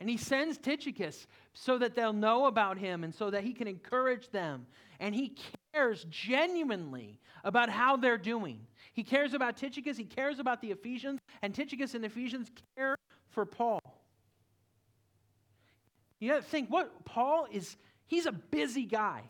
And 0.00 0.08
he 0.08 0.16
sends 0.16 0.58
Tychicus 0.58 1.26
so 1.54 1.78
that 1.78 1.94
they'll 1.94 2.12
know 2.12 2.46
about 2.46 2.78
him 2.78 3.02
and 3.02 3.12
so 3.14 3.30
that 3.30 3.42
he 3.42 3.52
can 3.52 3.66
encourage 3.66 4.30
them. 4.30 4.66
And 5.00 5.14
he 5.14 5.34
cares 5.72 6.06
genuinely 6.08 7.18
about 7.42 7.68
how 7.68 7.96
they're 7.96 8.18
doing. 8.18 8.60
He 8.92 9.02
cares 9.02 9.34
about 9.34 9.56
Tychicus, 9.56 9.96
he 9.96 10.04
cares 10.04 10.38
about 10.38 10.60
the 10.60 10.70
Ephesians, 10.70 11.20
and 11.42 11.54
Tychicus 11.54 11.94
and 11.94 12.04
Ephesians 12.04 12.50
care 12.76 12.96
for 13.28 13.44
Paul. 13.44 13.80
You 16.20 16.30
got 16.30 16.38
to 16.38 16.42
think 16.42 16.68
what 16.68 17.04
Paul 17.04 17.46
is, 17.50 17.76
he's 18.06 18.26
a 18.26 18.32
busy 18.32 18.84
guy. 18.84 19.22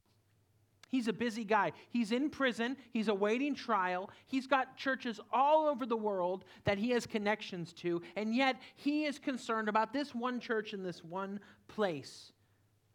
He's 0.89 1.07
a 1.07 1.13
busy 1.13 1.45
guy. 1.45 1.73
He's 1.91 2.13
in 2.13 2.31
prison. 2.31 2.77
He's 2.93 3.09
awaiting 3.09 3.55
trial. 3.55 4.11
He's 4.27 4.47
got 4.47 4.77
churches 4.77 5.21
all 5.31 5.67
over 5.67 5.85
the 5.85 5.97
world 5.97 6.45
that 6.65 6.79
he 6.79 6.91
has 6.91 7.07
connections 7.07 7.73
to, 7.75 8.03
and 8.17 8.35
yet 8.35 8.57
he 8.75 9.05
is 9.05 9.19
concerned 9.19 9.69
about 9.69 9.93
this 9.93 10.15
one 10.15 10.41
church 10.41 10.73
in 10.73 10.83
this 10.83 11.05
one 11.05 11.41
place, 11.69 12.33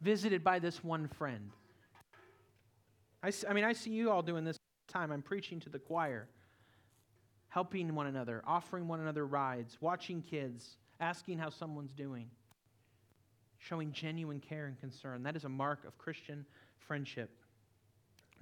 visited 0.00 0.42
by 0.42 0.58
this 0.58 0.82
one 0.82 1.06
friend. 1.06 1.50
I, 3.22 3.32
I 3.48 3.52
mean, 3.52 3.64
I 3.64 3.72
see 3.72 3.90
you 3.90 4.10
all 4.10 4.22
doing 4.22 4.44
this 4.44 4.58
time. 4.88 5.12
I'm 5.12 5.22
preaching 5.22 5.60
to 5.60 5.70
the 5.70 5.78
choir, 5.78 6.28
helping 7.48 7.94
one 7.94 8.08
another, 8.08 8.42
offering 8.44 8.88
one 8.88 9.00
another 9.00 9.24
rides, 9.24 9.78
watching 9.80 10.20
kids, 10.20 10.76
asking 10.98 11.38
how 11.38 11.48
someone's 11.48 11.92
doing, 11.92 12.28
showing 13.58 13.92
genuine 13.92 14.40
care 14.40 14.66
and 14.66 14.78
concern. 14.80 15.22
That 15.22 15.36
is 15.36 15.44
a 15.44 15.48
mark 15.48 15.84
of 15.86 15.96
Christian 15.96 16.44
friendship. 16.76 17.30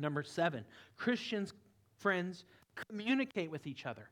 Number 0.02 0.24
seven, 0.24 0.64
Christians, 0.96 1.54
friends, 1.98 2.44
communicate 2.88 3.50
with 3.50 3.68
each 3.68 3.86
other. 3.86 4.10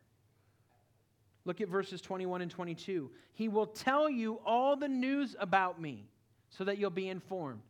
Look 1.44 1.60
at 1.60 1.68
verses 1.68 2.00
21 2.00 2.42
and 2.42 2.50
22. 2.50 3.10
He 3.32 3.48
will 3.48 3.66
tell 3.66 4.08
you 4.08 4.40
all 4.46 4.76
the 4.76 4.88
news 4.88 5.34
about 5.40 5.80
me 5.80 6.08
so 6.48 6.62
that 6.64 6.78
you'll 6.78 6.90
be 6.90 7.08
informed, 7.08 7.60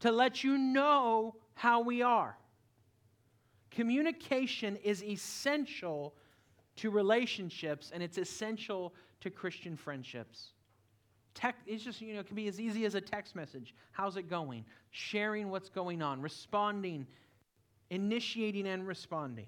to 0.00 0.12
let 0.12 0.44
you 0.44 0.58
know 0.58 1.34
how 1.54 1.80
we 1.80 2.02
are. 2.02 2.36
Communication 3.70 4.76
is 4.76 5.02
essential 5.02 6.14
to 6.76 6.90
relationships 6.90 7.90
and 7.92 8.02
it's 8.02 8.18
essential 8.18 8.92
to 9.20 9.30
Christian 9.30 9.76
friendships. 9.76 10.48
Tech, 11.34 11.56
it's 11.66 11.84
just, 11.84 12.00
you 12.00 12.14
know, 12.14 12.20
it 12.20 12.26
can 12.26 12.36
be 12.36 12.48
as 12.48 12.60
easy 12.60 12.84
as 12.84 12.94
a 12.94 13.00
text 13.00 13.34
message. 13.34 13.74
How's 13.92 14.16
it 14.16 14.28
going? 14.28 14.64
Sharing 14.90 15.50
what's 15.50 15.68
going 15.68 16.02
on, 16.02 16.20
responding 16.20 17.06
initiating 17.90 18.66
and 18.66 18.86
responding. 18.86 19.46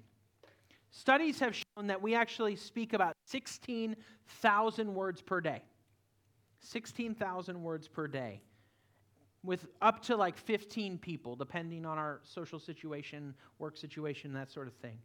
Studies 0.91 1.39
have 1.39 1.55
shown 1.55 1.87
that 1.87 2.01
we 2.01 2.15
actually 2.15 2.55
speak 2.55 2.93
about 2.93 3.15
16,000 3.25 4.93
words 4.93 5.21
per 5.21 5.39
day. 5.39 5.61
16,000 6.61 7.61
words 7.61 7.87
per 7.87 8.07
day 8.07 8.41
with 9.43 9.67
up 9.81 10.01
to 10.03 10.17
like 10.17 10.37
15 10.37 10.97
people, 10.97 11.35
depending 11.35 11.85
on 11.85 11.97
our 11.97 12.19
social 12.23 12.59
situation, 12.59 13.33
work 13.57 13.77
situation, 13.77 14.33
that 14.33 14.51
sort 14.51 14.67
of 14.67 14.73
thing. 14.75 14.97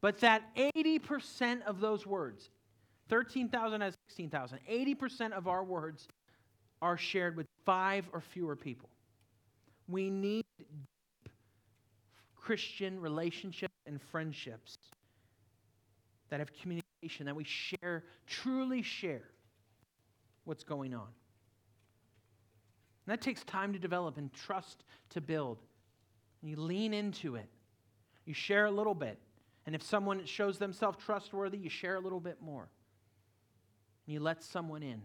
But 0.00 0.18
that 0.18 0.54
80% 0.56 1.62
of 1.62 1.80
those 1.80 2.06
words, 2.06 2.50
13,000 3.08 3.82
as 3.82 3.94
16,000, 4.08 4.60
80% 4.70 5.32
of 5.32 5.48
our 5.48 5.64
words 5.64 6.08
are 6.80 6.96
shared 6.96 7.36
with 7.36 7.46
five 7.64 8.08
or 8.12 8.20
fewer 8.20 8.56
people. 8.56 8.88
We 9.88 10.10
need 10.10 10.44
Christian 12.42 13.00
relationships 13.00 13.74
and 13.86 14.02
friendships 14.02 14.76
that 16.28 16.40
have 16.40 16.52
communication, 16.52 17.26
that 17.26 17.36
we 17.36 17.44
share, 17.44 18.04
truly 18.26 18.82
share 18.82 19.22
what's 20.44 20.64
going 20.64 20.92
on. 20.92 21.06
And 23.06 23.12
that 23.12 23.20
takes 23.20 23.44
time 23.44 23.72
to 23.72 23.78
develop 23.78 24.16
and 24.18 24.32
trust 24.32 24.84
to 25.10 25.20
build. 25.20 25.58
And 26.40 26.50
you 26.50 26.56
lean 26.56 26.92
into 26.92 27.36
it. 27.36 27.48
You 28.24 28.34
share 28.34 28.66
a 28.66 28.70
little 28.70 28.94
bit. 28.94 29.18
And 29.66 29.74
if 29.74 29.82
someone 29.82 30.24
shows 30.24 30.58
themselves 30.58 30.98
trustworthy, 31.04 31.58
you 31.58 31.70
share 31.70 31.94
a 31.94 32.00
little 32.00 32.20
bit 32.20 32.38
more. 32.40 32.68
And 34.06 34.14
you 34.14 34.20
let 34.20 34.42
someone 34.42 34.82
in. 34.82 35.00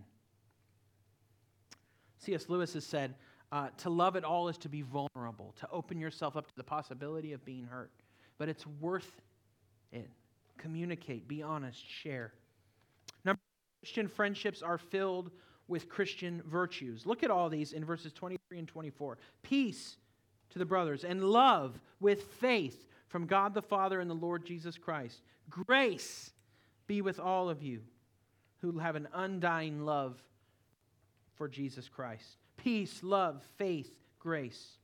C.S. 2.18 2.50
Lewis 2.50 2.74
has 2.74 2.84
said, 2.86 3.14
uh, 3.52 3.70
to 3.78 3.90
love 3.90 4.16
at 4.16 4.24
all 4.24 4.50
is 4.50 4.58
to 4.60 4.70
be 4.70 4.82
vulnerable, 4.82 5.54
to 5.60 5.68
open 5.72 6.00
yourself 6.00 6.36
up 6.36 6.48
to 6.48 6.56
the 6.56 6.64
possibility 6.64 7.34
of 7.34 7.44
being 7.46 7.66
hurt. 7.66 7.92
But 8.38 8.50
it's 8.50 8.66
worth 8.82 9.22
it. 9.92 10.10
Communicate, 10.58 11.28
be 11.28 11.42
honest, 11.42 11.84
share. 11.88 12.34
Number 13.24 13.40
Christian 13.82 14.08
friendships 14.08 14.62
are 14.62 14.78
filled 14.78 15.32
with 15.68 15.90
Christian 15.90 16.42
virtues. 16.46 17.06
Look 17.06 17.24
at 17.24 17.32
all 17.32 17.50
these 17.50 17.74
in 17.74 17.86
verses 17.86 18.12
23 18.14 18.60
and 18.60 18.68
24. 18.68 19.18
Peace 19.44 19.98
to 20.50 20.60
the 20.60 20.66
brothers, 20.66 21.04
and 21.04 21.24
love 21.24 21.80
with 22.00 22.24
faith 22.24 22.88
from 23.08 23.26
God 23.26 23.54
the 23.54 23.62
Father 23.62 24.00
and 24.00 24.10
the 24.10 24.16
Lord 24.16 24.46
Jesus 24.46 24.78
Christ. 24.78 25.22
Grace 25.50 26.32
be 26.88 27.02
with 27.02 27.20
all 27.20 27.50
of 27.50 27.62
you 27.62 27.82
who 28.62 28.80
have 28.80 28.96
an 28.96 29.08
undying 29.14 29.86
love 29.86 30.18
for 31.36 31.48
Jesus 31.48 31.88
Christ 31.88 32.38
peace, 32.58 33.02
love, 33.04 33.42
faith, 33.58 33.92
grace. 34.20 34.78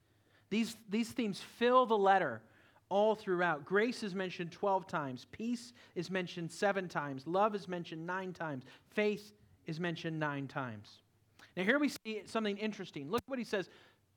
These, 0.50 0.78
these 0.90 1.10
themes 1.10 1.42
fill 1.58 1.86
the 1.86 1.98
letter 1.98 2.42
all 2.90 3.16
throughout. 3.16 3.66
Grace 3.66 4.04
is 4.04 4.14
mentioned 4.14 4.52
12 4.52 4.88
times, 4.88 5.26
peace 5.32 5.74
is 5.96 6.12
mentioned 6.12 6.52
seven 6.52 6.88
times, 6.88 7.26
love 7.26 7.56
is 7.56 7.68
mentioned 7.68 8.06
nine 8.06 8.34
times, 8.34 8.64
faith 8.92 9.34
is 9.66 9.80
mentioned 9.80 10.20
nine 10.20 10.48
times. 10.48 11.02
Now, 11.58 11.64
here 11.64 11.80
we 11.80 11.90
see 11.90 12.22
something 12.26 12.58
interesting. 12.58 13.10
Look 13.10 13.24
what 13.28 13.40
he 13.40 13.46
says. 13.46 13.70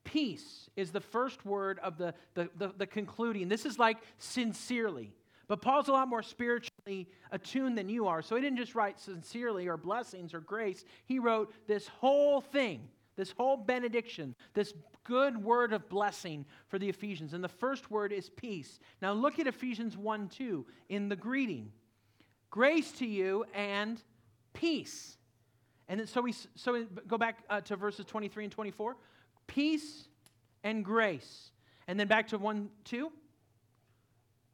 Peace 0.04 0.70
is 0.76 0.92
the 0.92 1.00
first 1.00 1.44
word 1.44 1.78
of 1.80 1.98
the, 1.98 2.14
the, 2.34 2.48
the, 2.56 2.72
the 2.76 2.86
concluding. 2.86 3.48
This 3.48 3.66
is 3.66 3.78
like 3.78 3.98
sincerely. 4.18 5.12
But 5.48 5.62
Paul's 5.62 5.88
a 5.88 5.92
lot 5.92 6.08
more 6.08 6.22
spiritually 6.22 7.08
attuned 7.30 7.76
than 7.76 7.88
you 7.88 8.06
are. 8.06 8.22
So 8.22 8.36
he 8.36 8.42
didn't 8.42 8.58
just 8.58 8.74
write 8.74 8.98
sincerely 8.98 9.68
or 9.68 9.76
blessings 9.76 10.34
or 10.34 10.40
grace. 10.40 10.84
He 11.06 11.18
wrote 11.18 11.52
this 11.66 11.88
whole 11.88 12.40
thing 12.40 12.88
this 13.16 13.32
whole 13.32 13.56
benediction, 13.56 14.34
this 14.54 14.72
good 15.04 15.42
word 15.42 15.72
of 15.72 15.88
blessing 15.88 16.44
for 16.68 16.78
the 16.78 16.88
Ephesians. 16.88 17.32
And 17.32 17.42
the 17.42 17.48
first 17.48 17.90
word 17.90 18.12
is 18.12 18.30
peace. 18.30 18.78
Now 19.00 19.12
look 19.12 19.38
at 19.38 19.46
Ephesians 19.46 19.96
1 19.96 20.28
2 20.28 20.66
in 20.88 21.08
the 21.08 21.16
greeting 21.16 21.72
grace 22.50 22.92
to 22.92 23.06
you 23.06 23.44
and 23.54 24.02
peace. 24.52 25.18
And 25.88 26.00
then, 26.00 26.06
so 26.06 26.20
we 26.20 26.32
so 26.32 26.72
we 26.72 26.86
go 27.06 27.18
back 27.18 27.44
uh, 27.48 27.60
to 27.62 27.76
verses 27.76 28.04
23 28.06 28.44
and 28.44 28.52
24 28.52 28.96
peace 29.46 30.08
and 30.64 30.84
grace. 30.84 31.50
And 31.88 31.98
then 31.98 32.08
back 32.08 32.28
to 32.28 32.38
1 32.38 32.68
2 32.84 33.12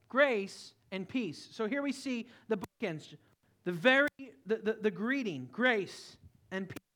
grace 0.08 0.74
and 0.90 1.08
peace. 1.08 1.48
So 1.52 1.66
here 1.66 1.82
we 1.82 1.92
see 1.92 2.28
the 2.48 2.58
bookends 2.58 3.14
the 3.64 3.72
very 3.72 4.08
the, 4.46 4.56
the, 4.56 4.72
the 4.82 4.90
greeting 4.90 5.48
grace 5.52 6.16
and 6.50 6.68
peace 6.68 6.91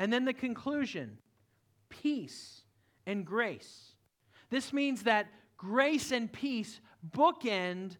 and 0.00 0.10
then 0.10 0.24
the 0.24 0.32
conclusion 0.32 1.18
peace 1.90 2.62
and 3.06 3.24
grace. 3.24 3.92
This 4.48 4.72
means 4.72 5.02
that 5.02 5.26
grace 5.58 6.10
and 6.10 6.32
peace 6.32 6.80
bookend 7.14 7.98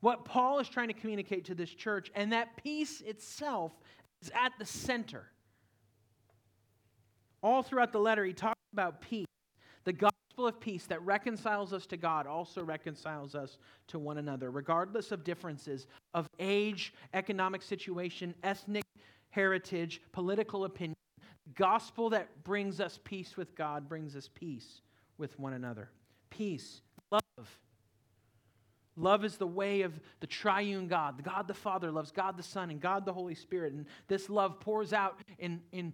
what 0.00 0.24
Paul 0.24 0.60
is 0.60 0.68
trying 0.68 0.88
to 0.88 0.94
communicate 0.94 1.46
to 1.46 1.54
this 1.54 1.70
church, 1.70 2.10
and 2.14 2.32
that 2.32 2.56
peace 2.62 3.00
itself 3.00 3.72
is 4.22 4.30
at 4.34 4.52
the 4.58 4.64
center. 4.64 5.24
All 7.42 7.62
throughout 7.62 7.90
the 7.90 7.98
letter, 7.98 8.24
he 8.24 8.32
talks 8.32 8.60
about 8.72 9.00
peace. 9.00 9.26
The 9.84 9.92
gospel 9.92 10.46
of 10.46 10.60
peace 10.60 10.86
that 10.86 11.02
reconciles 11.02 11.72
us 11.72 11.86
to 11.86 11.96
God 11.96 12.26
also 12.26 12.62
reconciles 12.62 13.34
us 13.34 13.58
to 13.88 13.98
one 13.98 14.18
another, 14.18 14.50
regardless 14.50 15.10
of 15.10 15.24
differences 15.24 15.86
of 16.12 16.28
age, 16.38 16.94
economic 17.12 17.62
situation, 17.62 18.34
ethnic 18.44 18.84
heritage, 19.30 20.00
political 20.12 20.66
opinion 20.66 20.94
gospel 21.54 22.10
that 22.10 22.44
brings 22.44 22.80
us 22.80 22.98
peace 23.04 23.36
with 23.36 23.54
God 23.54 23.88
brings 23.88 24.16
us 24.16 24.28
peace 24.34 24.80
with 25.18 25.38
one 25.38 25.52
another. 25.52 25.90
Peace, 26.30 26.80
love. 27.10 27.22
Love 28.96 29.24
is 29.24 29.36
the 29.36 29.46
way 29.46 29.82
of 29.82 29.98
the 30.20 30.26
triune 30.26 30.86
God. 30.86 31.22
God 31.24 31.48
the 31.48 31.54
Father 31.54 31.90
loves 31.90 32.12
God 32.12 32.36
the 32.36 32.42
Son 32.42 32.70
and 32.70 32.80
God 32.80 33.04
the 33.04 33.12
Holy 33.12 33.34
Spirit. 33.34 33.72
And 33.72 33.86
this 34.06 34.30
love 34.30 34.60
pours 34.60 34.92
out 34.92 35.18
in, 35.38 35.60
in 35.72 35.92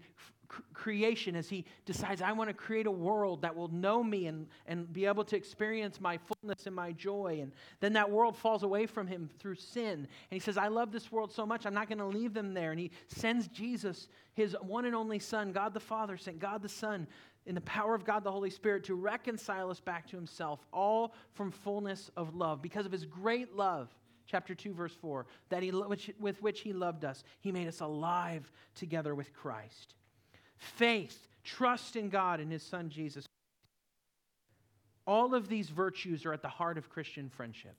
creation 0.73 1.37
as 1.37 1.49
he 1.49 1.65
decides, 1.85 2.23
I 2.23 2.33
want 2.33 2.49
to 2.49 2.55
create 2.55 2.87
a 2.87 2.91
world 2.91 3.43
that 3.43 3.55
will 3.55 3.69
know 3.69 4.03
me 4.03 4.27
and, 4.27 4.47
and 4.67 4.93
be 4.93 5.07
able 5.07 5.25
to 5.25 5.37
experience 5.37 6.01
my 6.01 6.19
fullness 6.19 6.67
and 6.67 6.75
my 6.75 6.93
joy. 6.93 7.39
And 7.43 7.53
then 7.81 7.93
that 7.95 8.11
world 8.11 8.37
falls 8.37 8.63
away 8.63 8.87
from 8.87 9.07
him 9.07 9.29
through 9.39 9.57
sin. 9.57 9.93
And 9.93 10.07
he 10.31 10.39
says, 10.39 10.57
I 10.57 10.69
love 10.69 10.93
this 10.93 11.13
world 11.13 11.33
so 11.33 11.47
much, 11.47 11.67
I'm 11.67 11.75
not 11.75 11.89
going 11.89 11.99
to 11.99 12.07
leave 12.07 12.35
them 12.35 12.55
there. 12.55 12.71
And 12.71 12.81
he 12.81 12.91
sends 13.09 13.49
Jesus, 13.49 14.09
his 14.35 14.57
one 14.61 14.85
and 14.85 14.95
only 14.95 15.19
Son, 15.19 15.53
God 15.53 15.75
the 15.75 15.81
Father, 15.81 16.17
sent 16.17 16.39
God 16.39 16.63
the 16.63 16.69
Son 16.69 17.07
in 17.47 17.55
the 17.55 17.61
power 17.63 17.95
of 17.95 18.05
God 18.05 18.23
the 18.23 18.33
Holy 18.33 18.51
Spirit 18.51 18.85
to 18.85 18.95
reconcile 18.95 19.71
us 19.71 19.81
back 19.81 20.07
to 20.09 20.17
himself, 20.17 20.61
all 20.73 21.15
from 21.33 21.51
fullness 21.51 22.11
of 22.17 22.35
love. 22.35 22.61
Because 22.61 22.87
of 22.87 22.93
his 22.93 23.07
great 23.07 23.57
love, 23.57 23.89
chapter 24.27 24.55
2 24.55 24.73
verse 24.73 24.95
4 24.95 25.27
that 25.49 25.61
he 25.61 25.71
which, 25.71 26.13
with 26.21 26.41
which 26.41 26.61
he 26.61 26.73
loved 26.73 27.05
us 27.05 27.25
he 27.41 27.51
made 27.51 27.67
us 27.67 27.81
alive 27.81 28.53
together 28.77 29.13
with 29.13 29.35
christ 29.35 29.95
faith, 30.61 31.19
trust 31.43 31.97
in 31.97 32.09
God 32.09 32.41
and 32.41 32.53
His 32.53 32.63
Son 32.63 32.89
Jesus. 32.89 33.27
All 35.07 35.35
of 35.35 35.49
these 35.49 35.69
virtues 35.69 36.25
are 36.25 36.33
at 36.33 36.43
the 36.43 36.49
heart 36.49 36.79
of 36.79 36.89
Christian 36.89 37.29
friendship. 37.29 37.75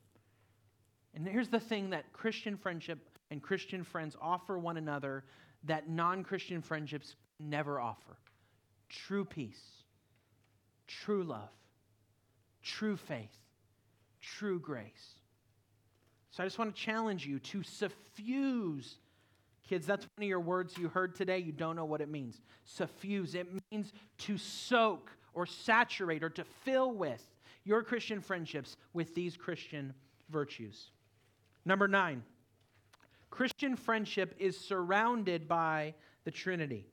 And 1.14 1.28
here's 1.28 1.50
the 1.50 1.60
thing 1.60 1.92
that 1.92 2.12
Christian 2.14 2.58
friendship 2.58 3.00
and 3.30 3.42
Christian 3.42 3.84
friends 3.84 4.16
offer 4.22 4.58
one 4.58 4.78
another 4.78 5.24
that 5.64 5.90
non 5.90 6.24
Christian 6.24 6.62
friendships 6.62 7.16
never 7.40 7.80
offer 7.80 8.18
true 8.90 9.24
peace, 9.24 9.62
true 10.88 11.24
love, 11.24 11.50
true 12.62 12.98
faith, 12.98 13.38
true 14.20 14.60
grace. 14.60 15.16
So 16.32 16.44
I 16.44 16.46
just 16.46 16.60
want 16.60 16.76
to 16.76 16.82
challenge 16.82 17.26
you 17.26 17.40
to 17.40 17.64
suffuse. 17.64 18.98
Kids, 19.72 19.88
that's 19.88 20.06
one 20.18 20.26
of 20.26 20.28
your 20.28 20.42
words 20.42 20.78
you 20.78 20.90
heard 20.90 21.16
today. 21.16 21.38
You 21.38 21.54
don't 21.54 21.78
know 21.78 21.86
what 21.86 22.02
it 22.02 22.10
means. 22.10 22.42
Suffuse. 22.66 23.36
It 23.36 23.48
means 23.72 23.94
to 24.18 24.38
soak 24.38 25.10
or 25.34 25.46
saturate 25.46 26.26
or 26.26 26.30
to 26.32 26.44
fill 26.44 26.92
with 26.92 27.24
your 27.64 27.82
Christian 27.82 28.20
friendships 28.20 28.76
with 28.92 29.16
these 29.16 29.38
Christian 29.38 29.94
virtues. 30.30 30.92
Number 31.64 31.88
nine, 31.88 32.22
Christian 33.30 33.78
friendship 33.78 34.36
is 34.38 34.60
surrounded 34.60 35.48
by 35.48 35.94
the 36.26 36.32
Trinity. 36.32 36.86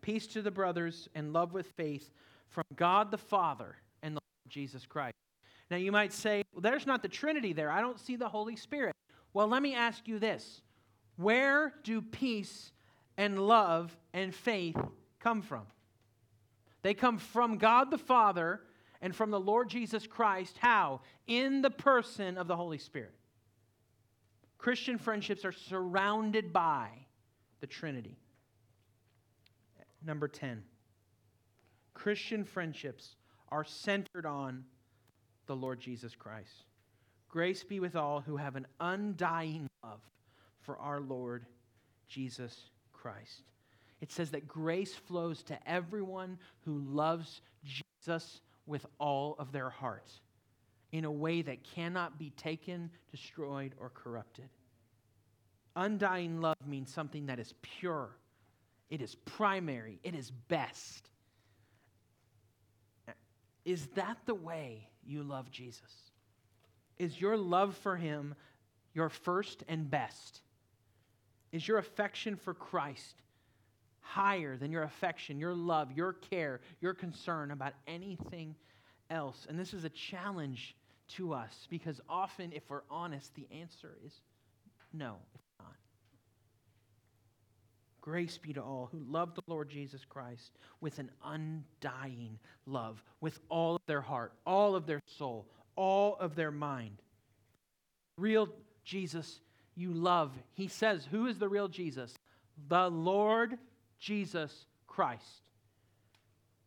Peace 0.00 0.26
to 0.28 0.40
the 0.40 0.50
brothers 0.50 1.10
and 1.14 1.34
love 1.34 1.52
with 1.52 1.66
faith 1.76 2.10
from 2.48 2.64
God 2.74 3.10
the 3.10 3.18
Father 3.18 3.76
and 4.02 4.16
the 4.16 4.20
Lord 4.22 4.48
Jesus 4.50 4.86
Christ. 4.86 5.16
Now 5.70 5.76
you 5.76 5.92
might 5.92 6.14
say, 6.14 6.42
well, 6.54 6.62
there's 6.62 6.86
not 6.86 7.02
the 7.02 7.08
Trinity 7.08 7.52
there. 7.52 7.70
I 7.70 7.82
don't 7.82 8.00
see 8.00 8.16
the 8.16 8.30
Holy 8.30 8.56
Spirit. 8.56 8.96
Well, 9.34 9.46
let 9.46 9.60
me 9.60 9.74
ask 9.74 10.08
you 10.08 10.18
this 10.18 10.62
Where 11.16 11.74
do 11.82 12.00
peace 12.02 12.72
and 13.16 13.38
love 13.38 13.96
and 14.12 14.34
faith 14.34 14.76
come 15.20 15.42
from? 15.42 15.62
They 16.82 16.94
come 16.94 17.18
from 17.18 17.58
God 17.58 17.90
the 17.90 17.98
Father 17.98 18.60
and 19.00 19.14
from 19.14 19.30
the 19.30 19.40
Lord 19.40 19.68
Jesus 19.68 20.06
Christ. 20.06 20.56
How? 20.58 21.00
In 21.26 21.62
the 21.62 21.70
person 21.70 22.38
of 22.38 22.48
the 22.48 22.56
Holy 22.56 22.78
Spirit. 22.78 23.14
Christian 24.58 24.96
friendships 24.98 25.44
are 25.44 25.52
surrounded 25.52 26.52
by 26.52 26.88
the 27.60 27.66
Trinity. 27.66 28.16
Number 30.04 30.28
10. 30.28 30.62
Christian 31.94 32.44
friendships 32.44 33.16
are 33.50 33.64
centered 33.64 34.26
on 34.26 34.64
the 35.46 35.56
Lord 35.56 35.80
Jesus 35.80 36.14
Christ. 36.14 36.64
Grace 37.28 37.64
be 37.64 37.80
with 37.80 37.96
all 37.96 38.20
who 38.20 38.36
have 38.36 38.56
an 38.56 38.66
undying 38.80 39.68
love 39.84 40.00
for 40.62 40.78
our 40.78 41.00
Lord 41.00 41.46
Jesus 42.08 42.70
Christ. 42.92 43.42
It 44.00 44.10
says 44.10 44.30
that 44.32 44.48
grace 44.48 44.94
flows 44.94 45.42
to 45.44 45.58
everyone 45.68 46.38
who 46.64 46.78
loves 46.78 47.40
Jesus 47.64 48.40
with 48.66 48.84
all 48.98 49.36
of 49.38 49.52
their 49.52 49.70
heart 49.70 50.10
in 50.90 51.04
a 51.04 51.10
way 51.10 51.42
that 51.42 51.64
cannot 51.64 52.18
be 52.18 52.30
taken, 52.30 52.90
destroyed, 53.10 53.74
or 53.78 53.90
corrupted. 53.90 54.48
Undying 55.74 56.40
love 56.40 56.56
means 56.66 56.92
something 56.92 57.26
that 57.26 57.38
is 57.38 57.54
pure, 57.62 58.10
it 58.90 59.00
is 59.00 59.14
primary, 59.14 60.00
it 60.02 60.14
is 60.14 60.30
best. 60.30 61.08
Is 63.64 63.86
that 63.94 64.18
the 64.26 64.34
way 64.34 64.88
you 65.04 65.22
love 65.22 65.50
Jesus? 65.50 66.10
Is 66.98 67.20
your 67.20 67.36
love 67.36 67.76
for 67.76 67.96
him 67.96 68.34
your 68.92 69.08
first 69.08 69.62
and 69.68 69.88
best? 69.88 70.42
Is 71.52 71.68
your 71.68 71.78
affection 71.78 72.36
for 72.36 72.54
Christ 72.54 73.22
higher 74.00 74.56
than 74.56 74.72
your 74.72 74.82
affection, 74.82 75.38
your 75.38 75.54
love, 75.54 75.92
your 75.92 76.14
care, 76.14 76.60
your 76.80 76.94
concern 76.94 77.50
about 77.50 77.74
anything 77.86 78.54
else? 79.10 79.46
And 79.48 79.58
this 79.58 79.74
is 79.74 79.84
a 79.84 79.90
challenge 79.90 80.74
to 81.08 81.34
us 81.34 81.66
because 81.68 82.00
often, 82.08 82.52
if 82.52 82.62
we're 82.68 82.82
honest, 82.90 83.34
the 83.34 83.46
answer 83.52 83.96
is 84.04 84.12
no, 84.92 85.16
it's 85.34 85.44
not. 85.58 85.76
Grace 88.00 88.38
be 88.38 88.52
to 88.52 88.62
all 88.62 88.88
who 88.90 89.00
love 89.08 89.34
the 89.34 89.42
Lord 89.46 89.68
Jesus 89.68 90.04
Christ 90.04 90.52
with 90.80 90.98
an 90.98 91.10
undying 91.24 92.38
love, 92.66 93.02
with 93.20 93.38
all 93.48 93.76
of 93.76 93.82
their 93.86 94.00
heart, 94.00 94.32
all 94.44 94.74
of 94.74 94.86
their 94.86 95.00
soul, 95.06 95.46
all 95.76 96.16
of 96.16 96.34
their 96.34 96.50
mind. 96.50 97.00
Real 98.18 98.48
Jesus 98.84 99.40
you 99.74 99.92
love. 99.92 100.32
He 100.54 100.68
says, 100.68 101.06
Who 101.10 101.26
is 101.26 101.38
the 101.38 101.48
real 101.48 101.68
Jesus? 101.68 102.14
The 102.68 102.88
Lord 102.88 103.58
Jesus 103.98 104.66
Christ. 104.86 105.42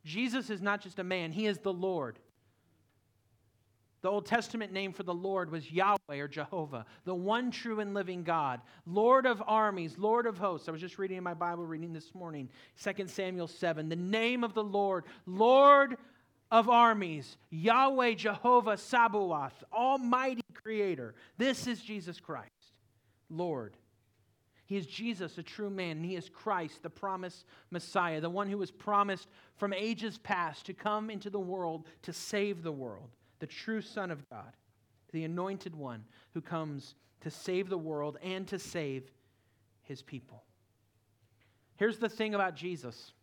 Jesus 0.03 0.49
is 0.49 0.61
not 0.61 0.81
just 0.81 0.99
a 0.99 1.03
man, 1.03 1.31
he 1.31 1.47
is 1.47 1.59
the 1.59 1.73
Lord. 1.73 2.19
The 4.05 4.11
Old 4.11 4.27
Testament 4.27 4.71
name 4.71 4.93
for 4.93 5.01
the 5.01 5.15
Lord 5.15 5.51
was 5.51 5.71
Yahweh 5.71 6.19
or 6.19 6.27
Jehovah, 6.27 6.85
the 7.05 7.15
one 7.15 7.49
true 7.49 7.79
and 7.79 7.95
living 7.95 8.21
God, 8.21 8.61
Lord 8.85 9.25
of 9.25 9.41
armies, 9.47 9.97
Lord 9.97 10.27
of 10.27 10.37
hosts. 10.37 10.69
I 10.69 10.71
was 10.71 10.79
just 10.79 10.99
reading 10.99 11.17
in 11.17 11.23
my 11.23 11.33
Bible 11.33 11.65
reading 11.65 11.91
this 11.91 12.13
morning, 12.13 12.47
2 12.83 13.07
Samuel 13.07 13.47
7. 13.47 13.89
The 13.89 13.95
name 13.95 14.43
of 14.43 14.53
the 14.53 14.63
Lord, 14.63 15.05
Lord 15.25 15.97
of 16.51 16.69
armies, 16.69 17.37
Yahweh, 17.49 18.13
Jehovah, 18.13 18.77
Sabaoth, 18.77 19.63
Almighty 19.73 20.43
Creator. 20.53 21.15
This 21.39 21.65
is 21.65 21.81
Jesus 21.81 22.19
Christ, 22.19 22.51
Lord. 23.29 23.77
He 24.65 24.77
is 24.77 24.87
Jesus, 24.87 25.37
a 25.37 25.43
true 25.43 25.69
man, 25.69 25.97
and 25.97 26.05
he 26.05 26.15
is 26.15 26.27
Christ, 26.27 26.81
the 26.81 26.89
promised 26.89 27.45
Messiah, 27.69 28.19
the 28.19 28.29
one 28.29 28.49
who 28.49 28.57
was 28.57 28.71
promised 28.71 29.27
from 29.57 29.73
ages 29.73 30.17
past 30.17 30.65
to 30.65 30.73
come 30.73 31.11
into 31.11 31.29
the 31.29 31.39
world 31.39 31.85
to 32.03 32.13
save 32.13 32.63
the 32.63 32.71
world 32.71 33.09
the 33.39 33.47
true 33.47 33.81
Son 33.81 34.11
of 34.11 34.27
God, 34.29 34.53
the 35.11 35.23
anointed 35.23 35.75
one 35.75 36.03
who 36.33 36.41
comes 36.41 36.95
to 37.21 37.29
save 37.29 37.69
the 37.69 37.77
world 37.77 38.17
and 38.23 38.47
to 38.47 38.59
save 38.59 39.11
his 39.83 40.01
people. 40.01 40.43
Here's 41.77 41.99
the 41.99 42.09
thing 42.09 42.33
about 42.33 42.55
Jesus 42.55 43.13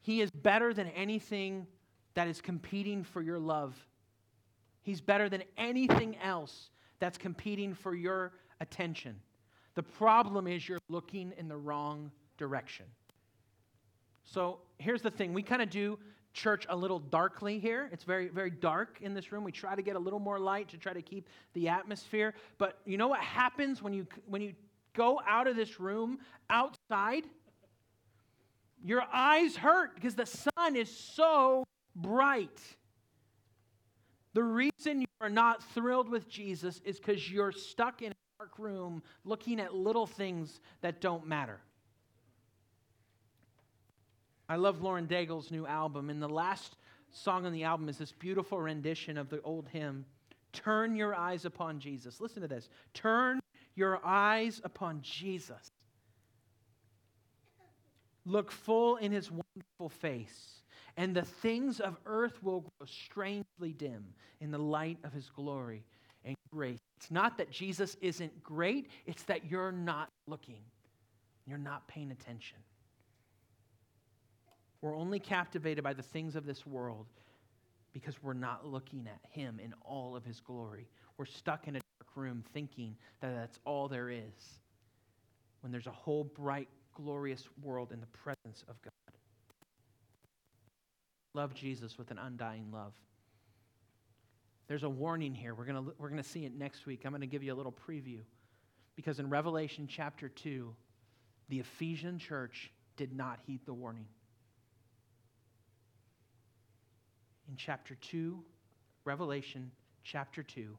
He 0.00 0.20
is 0.20 0.30
better 0.30 0.72
than 0.72 0.88
anything 0.88 1.66
that 2.14 2.28
is 2.28 2.40
competing 2.40 3.04
for 3.04 3.22
your 3.22 3.38
love. 3.38 3.74
He's 4.82 5.00
better 5.00 5.28
than 5.28 5.42
anything 5.56 6.16
else 6.22 6.70
that's 6.98 7.18
competing 7.18 7.74
for 7.74 7.94
your 7.94 8.32
attention. 8.60 9.16
The 9.74 9.82
problem 9.82 10.46
is 10.46 10.68
you're 10.68 10.78
looking 10.88 11.32
in 11.36 11.48
the 11.48 11.56
wrong 11.56 12.10
direction. 12.38 12.86
So 14.24 14.58
here's 14.78 15.02
the 15.02 15.10
thing 15.10 15.32
we 15.32 15.42
kind 15.42 15.62
of 15.62 15.70
do 15.70 15.98
church 16.32 16.66
a 16.68 16.76
little 16.76 16.98
darkly 16.98 17.58
here. 17.58 17.88
It's 17.92 18.04
very, 18.04 18.28
very 18.28 18.50
dark 18.50 18.98
in 19.00 19.14
this 19.14 19.32
room. 19.32 19.42
We 19.42 19.52
try 19.52 19.74
to 19.74 19.80
get 19.80 19.96
a 19.96 19.98
little 19.98 20.18
more 20.18 20.38
light 20.38 20.68
to 20.68 20.76
try 20.76 20.92
to 20.92 21.00
keep 21.00 21.28
the 21.54 21.68
atmosphere. 21.68 22.34
But 22.58 22.78
you 22.84 22.98
know 22.98 23.08
what 23.08 23.20
happens 23.20 23.82
when 23.82 23.94
you 23.94 24.06
when 24.26 24.42
you 24.42 24.52
go 24.94 25.20
out 25.26 25.46
of 25.46 25.56
this 25.56 25.80
room 25.80 26.18
outside? 26.50 27.24
Your 28.84 29.02
eyes 29.12 29.56
hurt 29.56 29.94
because 29.94 30.14
the 30.14 30.26
sun 30.26 30.76
is 30.76 30.94
so 30.94 31.64
bright. 31.94 32.60
The 34.34 34.42
reason 34.42 35.00
you 35.00 35.06
are 35.22 35.30
not 35.30 35.64
thrilled 35.72 36.10
with 36.10 36.28
Jesus 36.28 36.82
is 36.84 36.98
because 36.98 37.30
you're 37.30 37.52
stuck 37.52 38.02
in 38.02 38.12
dark 38.38 38.58
room 38.58 39.02
looking 39.24 39.60
at 39.60 39.74
little 39.74 40.06
things 40.06 40.60
that 40.82 41.00
don't 41.00 41.26
matter. 41.26 41.58
I 44.48 44.56
love 44.56 44.82
Lauren 44.82 45.06
Daigle's 45.06 45.50
new 45.50 45.66
album, 45.66 46.10
and 46.10 46.22
the 46.22 46.28
last 46.28 46.76
song 47.10 47.46
on 47.46 47.52
the 47.52 47.64
album 47.64 47.88
is 47.88 47.98
this 47.98 48.12
beautiful 48.12 48.60
rendition 48.60 49.16
of 49.16 49.30
the 49.30 49.40
old 49.42 49.68
hymn 49.68 50.04
Turn 50.52 50.96
Your 50.96 51.14
Eyes 51.14 51.44
Upon 51.44 51.80
Jesus. 51.80 52.20
Listen 52.20 52.42
to 52.42 52.48
this 52.48 52.68
Turn 52.94 53.40
your 53.74 54.00
eyes 54.04 54.60
upon 54.64 55.00
Jesus. 55.02 55.70
Look 58.24 58.50
full 58.50 58.96
in 58.96 59.12
his 59.12 59.30
wonderful 59.30 59.88
face, 59.88 60.62
and 60.96 61.14
the 61.14 61.22
things 61.22 61.80
of 61.80 61.96
earth 62.04 62.42
will 62.42 62.60
grow 62.60 62.86
strangely 62.86 63.72
dim 63.72 64.04
in 64.40 64.50
the 64.50 64.58
light 64.58 64.98
of 65.04 65.12
his 65.12 65.30
glory 65.30 65.84
and 66.24 66.36
grace. 66.52 66.80
It's 66.96 67.10
not 67.10 67.38
that 67.38 67.50
Jesus 67.50 67.96
isn't 68.00 68.42
great, 68.42 68.88
it's 69.04 69.22
that 69.24 69.50
you're 69.50 69.72
not 69.72 70.08
looking, 70.26 70.62
you're 71.46 71.58
not 71.58 71.86
paying 71.88 72.10
attention. 72.10 72.58
We're 74.80 74.96
only 74.96 75.18
captivated 75.18 75.82
by 75.82 75.94
the 75.94 76.02
things 76.02 76.36
of 76.36 76.46
this 76.46 76.66
world 76.66 77.06
because 77.92 78.22
we're 78.22 78.34
not 78.34 78.66
looking 78.66 79.08
at 79.08 79.30
Him 79.30 79.58
in 79.62 79.74
all 79.82 80.16
of 80.16 80.24
His 80.24 80.40
glory. 80.40 80.86
We're 81.18 81.24
stuck 81.24 81.66
in 81.66 81.76
a 81.76 81.80
dark 81.80 82.14
room 82.14 82.44
thinking 82.52 82.96
that 83.20 83.34
that's 83.34 83.58
all 83.64 83.88
there 83.88 84.10
is 84.10 84.60
when 85.60 85.72
there's 85.72 85.86
a 85.86 85.92
whole 85.92 86.24
bright, 86.24 86.68
glorious 86.94 87.48
world 87.62 87.90
in 87.92 88.00
the 88.00 88.06
presence 88.06 88.64
of 88.68 88.80
God. 88.82 88.92
Love 91.34 91.54
Jesus 91.54 91.98
with 91.98 92.10
an 92.10 92.18
undying 92.18 92.70
love. 92.72 92.92
There's 94.68 94.82
a 94.82 94.90
warning 94.90 95.34
here. 95.34 95.54
We're 95.54 95.64
going 95.64 95.90
we're 95.98 96.08
going 96.08 96.22
to 96.22 96.28
see 96.28 96.44
it 96.44 96.56
next 96.56 96.86
week. 96.86 97.02
I'm 97.04 97.12
going 97.12 97.20
to 97.20 97.26
give 97.26 97.42
you 97.42 97.52
a 97.52 97.54
little 97.54 97.74
preview. 97.88 98.20
Because 98.96 99.20
in 99.20 99.28
Revelation 99.28 99.86
chapter 99.88 100.28
2, 100.28 100.74
the 101.48 101.60
Ephesian 101.60 102.18
church 102.18 102.72
did 102.96 103.14
not 103.14 103.38
heed 103.46 103.60
the 103.66 103.74
warning. 103.74 104.06
In 107.48 107.56
chapter 107.56 107.94
2, 107.94 108.42
Revelation 109.04 109.70
chapter 110.02 110.42
2, 110.42 110.76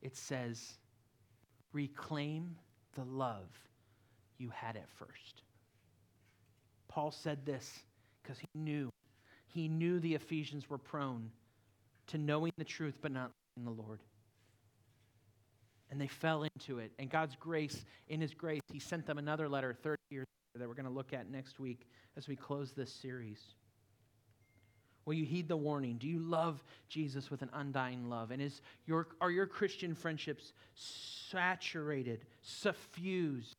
it 0.00 0.16
says, 0.16 0.74
Reclaim 1.72 2.56
the 2.94 3.04
love 3.04 3.48
you 4.38 4.50
had 4.50 4.76
at 4.76 4.88
first. 4.88 5.42
Paul 6.88 7.10
said 7.10 7.44
this 7.44 7.80
because 8.22 8.38
he 8.38 8.48
knew. 8.54 8.90
He 9.46 9.68
knew 9.68 9.98
the 9.98 10.14
Ephesians 10.14 10.70
were 10.70 10.78
prone 10.78 11.30
to 12.12 12.18
knowing 12.18 12.52
the 12.56 12.64
truth 12.64 12.98
but 13.02 13.10
not 13.10 13.32
in 13.56 13.64
the 13.64 13.70
Lord. 13.70 14.00
And 15.90 16.00
they 16.00 16.06
fell 16.06 16.44
into 16.44 16.78
it. 16.78 16.92
And 16.98 17.10
God's 17.10 17.36
grace, 17.36 17.84
in 18.08 18.20
His 18.20 18.32
grace, 18.32 18.62
He 18.72 18.78
sent 18.78 19.06
them 19.06 19.18
another 19.18 19.48
letter 19.48 19.74
30 19.74 19.96
years 20.10 20.26
that 20.54 20.68
we're 20.68 20.74
going 20.74 20.86
to 20.86 20.92
look 20.92 21.12
at 21.12 21.30
next 21.30 21.58
week 21.58 21.86
as 22.16 22.28
we 22.28 22.36
close 22.36 22.72
this 22.72 22.92
series. 22.92 23.40
Will 25.04 25.14
you 25.14 25.24
heed 25.24 25.48
the 25.48 25.56
warning? 25.56 25.96
Do 25.96 26.06
you 26.06 26.20
love 26.20 26.62
Jesus 26.88 27.30
with 27.30 27.42
an 27.42 27.50
undying 27.52 28.08
love? 28.08 28.30
And 28.30 28.40
is 28.40 28.60
your, 28.86 29.08
are 29.20 29.30
your 29.30 29.46
Christian 29.46 29.94
friendships 29.94 30.52
saturated, 30.74 32.24
suffused 32.42 33.56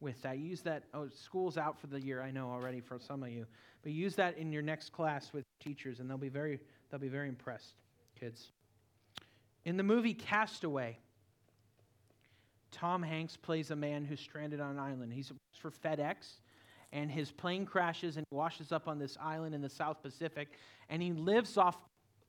with 0.00 0.20
that? 0.22 0.38
Use 0.38 0.62
that. 0.62 0.84
Oh, 0.92 1.08
school's 1.08 1.56
out 1.56 1.78
for 1.78 1.86
the 1.86 2.00
year, 2.00 2.20
I 2.20 2.30
know 2.30 2.50
already 2.50 2.80
for 2.80 2.98
some 2.98 3.22
of 3.22 3.30
you. 3.30 3.46
But 3.82 3.92
use 3.92 4.16
that 4.16 4.38
in 4.38 4.52
your 4.52 4.62
next 4.62 4.92
class 4.92 5.32
with 5.32 5.44
teachers, 5.60 6.00
and 6.00 6.10
they'll 6.10 6.18
be 6.18 6.28
very, 6.28 6.58
they'll 6.90 7.00
be 7.00 7.08
very 7.08 7.28
impressed, 7.28 7.74
kids. 8.22 8.52
In 9.64 9.76
the 9.76 9.82
movie 9.82 10.14
Cast 10.14 10.62
Away, 10.62 10.98
Tom 12.70 13.02
Hanks 13.02 13.36
plays 13.36 13.72
a 13.72 13.76
man 13.76 14.04
who's 14.04 14.20
stranded 14.20 14.60
on 14.60 14.70
an 14.70 14.78
island. 14.78 15.12
He's 15.12 15.32
works 15.32 15.58
for 15.58 15.70
FedEx, 15.70 16.34
and 16.92 17.10
his 17.10 17.32
plane 17.32 17.66
crashes 17.66 18.16
and 18.16 18.24
washes 18.30 18.70
up 18.70 18.86
on 18.86 19.00
this 19.00 19.18
island 19.20 19.56
in 19.56 19.60
the 19.60 19.68
South 19.68 20.02
Pacific, 20.02 20.50
and 20.88 21.02
he 21.02 21.12
lives 21.12 21.56
off 21.56 21.76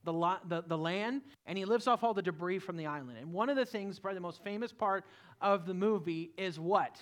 the, 0.03 0.13
the, 0.47 0.63
the 0.67 0.77
land 0.77 1.21
and 1.45 1.57
he 1.57 1.63
lives 1.63 1.87
off 1.87 2.03
all 2.03 2.13
the 2.13 2.21
debris 2.21 2.59
from 2.59 2.75
the 2.75 2.87
island. 2.87 3.17
And 3.19 3.31
one 3.31 3.49
of 3.49 3.55
the 3.55 3.65
things, 3.65 3.99
probably 3.99 4.15
the 4.15 4.21
most 4.21 4.43
famous 4.43 4.73
part 4.73 5.05
of 5.41 5.65
the 5.65 5.73
movie, 5.73 6.31
is 6.37 6.59
what? 6.59 6.99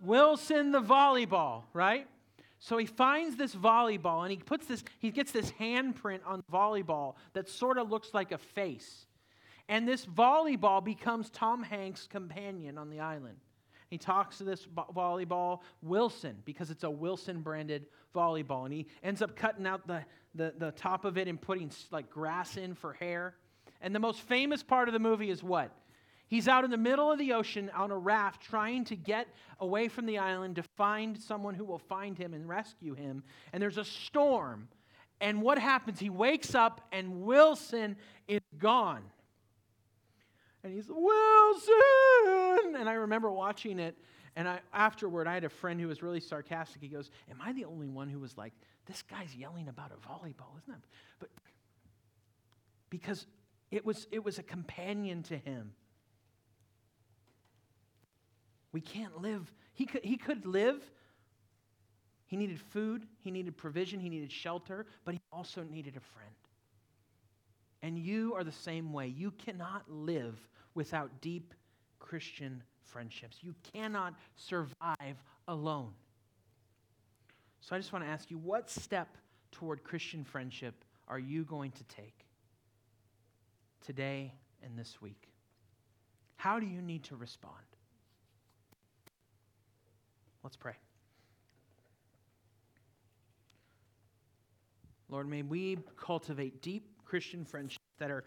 Wilson, 0.00 0.70
Wilson 0.70 0.72
the 0.72 0.80
volleyball, 0.80 1.64
right? 1.74 2.06
So 2.62 2.76
he 2.76 2.84
finds 2.84 3.36
this 3.36 3.54
volleyball 3.54 4.22
and 4.22 4.30
he 4.30 4.36
puts 4.36 4.66
this, 4.66 4.84
he 5.00 5.10
gets 5.10 5.32
this 5.32 5.50
handprint 5.52 6.20
on 6.26 6.42
the 6.46 6.56
volleyball 6.56 7.14
that 7.32 7.48
sort 7.48 7.78
of 7.78 7.90
looks 7.90 8.12
like 8.12 8.32
a 8.32 8.38
face. 8.38 9.06
And 9.66 9.88
this 9.88 10.04
volleyball 10.04 10.84
becomes 10.84 11.30
Tom 11.30 11.62
Hanks' 11.62 12.06
companion 12.06 12.76
on 12.76 12.90
the 12.90 13.00
island. 13.00 13.38
He 13.88 13.96
talks 13.96 14.38
to 14.38 14.44
this 14.44 14.66
volleyball, 14.66 15.60
Wilson, 15.80 16.36
because 16.44 16.70
it's 16.70 16.84
a 16.84 16.90
Wilson 16.90 17.40
branded 17.40 17.86
volleyball. 18.14 18.66
And 18.66 18.74
he 18.74 18.86
ends 19.02 19.22
up 19.22 19.34
cutting 19.34 19.66
out 19.66 19.86
the, 19.86 20.04
the, 20.34 20.52
the 20.58 20.70
top 20.72 21.06
of 21.06 21.16
it 21.16 21.28
and 21.28 21.40
putting 21.40 21.70
like 21.90 22.10
grass 22.10 22.58
in 22.58 22.74
for 22.74 22.92
hair. 22.92 23.34
And 23.80 23.94
the 23.94 24.00
most 24.00 24.20
famous 24.20 24.62
part 24.62 24.88
of 24.88 24.92
the 24.92 25.00
movie 25.00 25.30
is 25.30 25.42
what? 25.42 25.72
He's 26.30 26.46
out 26.46 26.64
in 26.64 26.70
the 26.70 26.76
middle 26.76 27.10
of 27.10 27.18
the 27.18 27.32
ocean 27.32 27.72
on 27.74 27.90
a 27.90 27.98
raft 27.98 28.40
trying 28.40 28.84
to 28.84 28.94
get 28.94 29.26
away 29.58 29.88
from 29.88 30.06
the 30.06 30.18
island 30.18 30.54
to 30.56 30.62
find 30.62 31.20
someone 31.20 31.56
who 31.56 31.64
will 31.64 31.80
find 31.80 32.16
him 32.16 32.34
and 32.34 32.48
rescue 32.48 32.94
him. 32.94 33.24
And 33.52 33.60
there's 33.60 33.78
a 33.78 33.84
storm. 33.84 34.68
And 35.20 35.42
what 35.42 35.58
happens? 35.58 35.98
He 35.98 36.08
wakes 36.08 36.54
up 36.54 36.82
and 36.92 37.22
Wilson 37.22 37.96
is 38.28 38.38
gone. 38.58 39.02
And 40.62 40.72
he's, 40.72 40.86
Wilson! 40.88 41.72
And 42.76 42.88
I 42.88 42.92
remember 42.92 43.32
watching 43.32 43.80
it, 43.80 43.98
and 44.36 44.46
I, 44.46 44.60
afterward, 44.72 45.26
I 45.26 45.34
had 45.34 45.42
a 45.42 45.48
friend 45.48 45.80
who 45.80 45.88
was 45.88 46.00
really 46.00 46.20
sarcastic. 46.20 46.80
He 46.80 46.86
goes, 46.86 47.10
Am 47.28 47.38
I 47.42 47.52
the 47.52 47.64
only 47.64 47.88
one 47.88 48.08
who 48.08 48.20
was 48.20 48.38
like, 48.38 48.52
This 48.86 49.02
guy's 49.02 49.34
yelling 49.34 49.66
about 49.66 49.90
a 49.90 49.96
volleyball, 50.06 50.56
isn't 50.62 50.74
it? 50.74 50.84
But 51.18 51.30
because 52.88 53.26
it 53.72 53.84
was, 53.84 54.06
it 54.12 54.22
was 54.22 54.38
a 54.38 54.44
companion 54.44 55.24
to 55.24 55.36
him. 55.36 55.72
We 58.72 58.80
can't 58.80 59.20
live. 59.20 59.52
He 59.74 59.86
could, 59.86 60.04
he 60.04 60.16
could 60.16 60.46
live. 60.46 60.82
He 62.26 62.36
needed 62.36 62.60
food, 62.60 63.08
he 63.18 63.32
needed 63.32 63.56
provision, 63.56 63.98
he 63.98 64.08
needed 64.08 64.30
shelter, 64.30 64.86
but 65.04 65.14
he 65.14 65.20
also 65.32 65.64
needed 65.64 65.96
a 65.96 66.00
friend. 66.00 66.30
And 67.82 67.98
you 67.98 68.34
are 68.34 68.44
the 68.44 68.52
same 68.52 68.92
way. 68.92 69.08
You 69.08 69.32
cannot 69.32 69.82
live 69.90 70.38
without 70.74 71.20
deep 71.20 71.54
Christian 71.98 72.62
friendships. 72.84 73.38
You 73.40 73.54
cannot 73.72 74.14
survive 74.36 75.16
alone. 75.48 75.90
So 77.60 77.74
I 77.74 77.78
just 77.78 77.92
want 77.92 78.04
to 78.04 78.10
ask 78.10 78.30
you 78.30 78.38
what 78.38 78.70
step 78.70 79.16
toward 79.50 79.82
Christian 79.82 80.24
friendship 80.24 80.84
are 81.08 81.18
you 81.18 81.42
going 81.44 81.72
to 81.72 81.84
take 81.84 82.26
today 83.84 84.34
and 84.62 84.78
this 84.78 85.02
week? 85.02 85.28
How 86.36 86.60
do 86.60 86.66
you 86.66 86.80
need 86.80 87.04
to 87.04 87.16
respond? 87.16 87.56
Let's 90.42 90.56
pray. 90.56 90.74
Lord, 95.08 95.28
may 95.28 95.42
we 95.42 95.78
cultivate 95.96 96.62
deep 96.62 96.88
Christian 97.04 97.44
friendships 97.44 97.84
that 97.98 98.10
are 98.10 98.24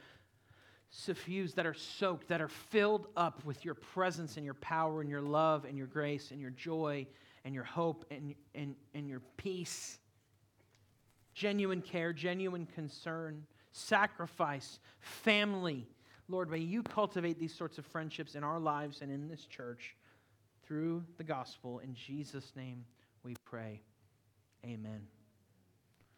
suffused, 0.90 1.56
that 1.56 1.66
are 1.66 1.74
soaked, 1.74 2.28
that 2.28 2.42
are 2.42 2.50
filled 2.50 3.08
up 3.18 3.44
with 3.46 3.66
your 3.66 3.74
presence 3.74 4.36
and 4.38 4.46
your 4.46 4.54
power 4.56 5.02
and 5.02 5.10
your 5.10 5.22
love 5.22 5.66
and 5.66 5.78
your 5.78 5.88
grace 5.88 6.32
and 6.32 6.40
your 6.40 6.52
joy 6.52 7.08
and 7.46 7.56
your 7.56 7.64
hope 7.64 8.06
and, 8.12 8.36
and, 8.54 8.76
and 8.94 9.10
your 9.10 9.22
peace. 9.38 9.98
Genuine 11.34 11.82
care, 11.82 12.14
genuine 12.14 12.68
concern, 12.68 13.44
sacrifice, 13.72 14.80
family. 15.00 15.88
Lord, 16.28 16.52
may 16.52 16.60
you 16.60 16.84
cultivate 16.84 17.40
these 17.40 17.56
sorts 17.56 17.78
of 17.78 17.86
friendships 17.86 18.36
in 18.36 18.44
our 18.44 18.60
lives 18.60 19.02
and 19.02 19.12
in 19.12 19.28
this 19.28 19.46
church 19.46 19.96
through 20.66 21.04
the 21.18 21.24
gospel. 21.24 21.80
In 21.80 21.96
Jesus' 21.96 22.52
name 22.56 22.86
we 23.24 23.36
pray. 23.46 23.82
Amen. 24.66 25.13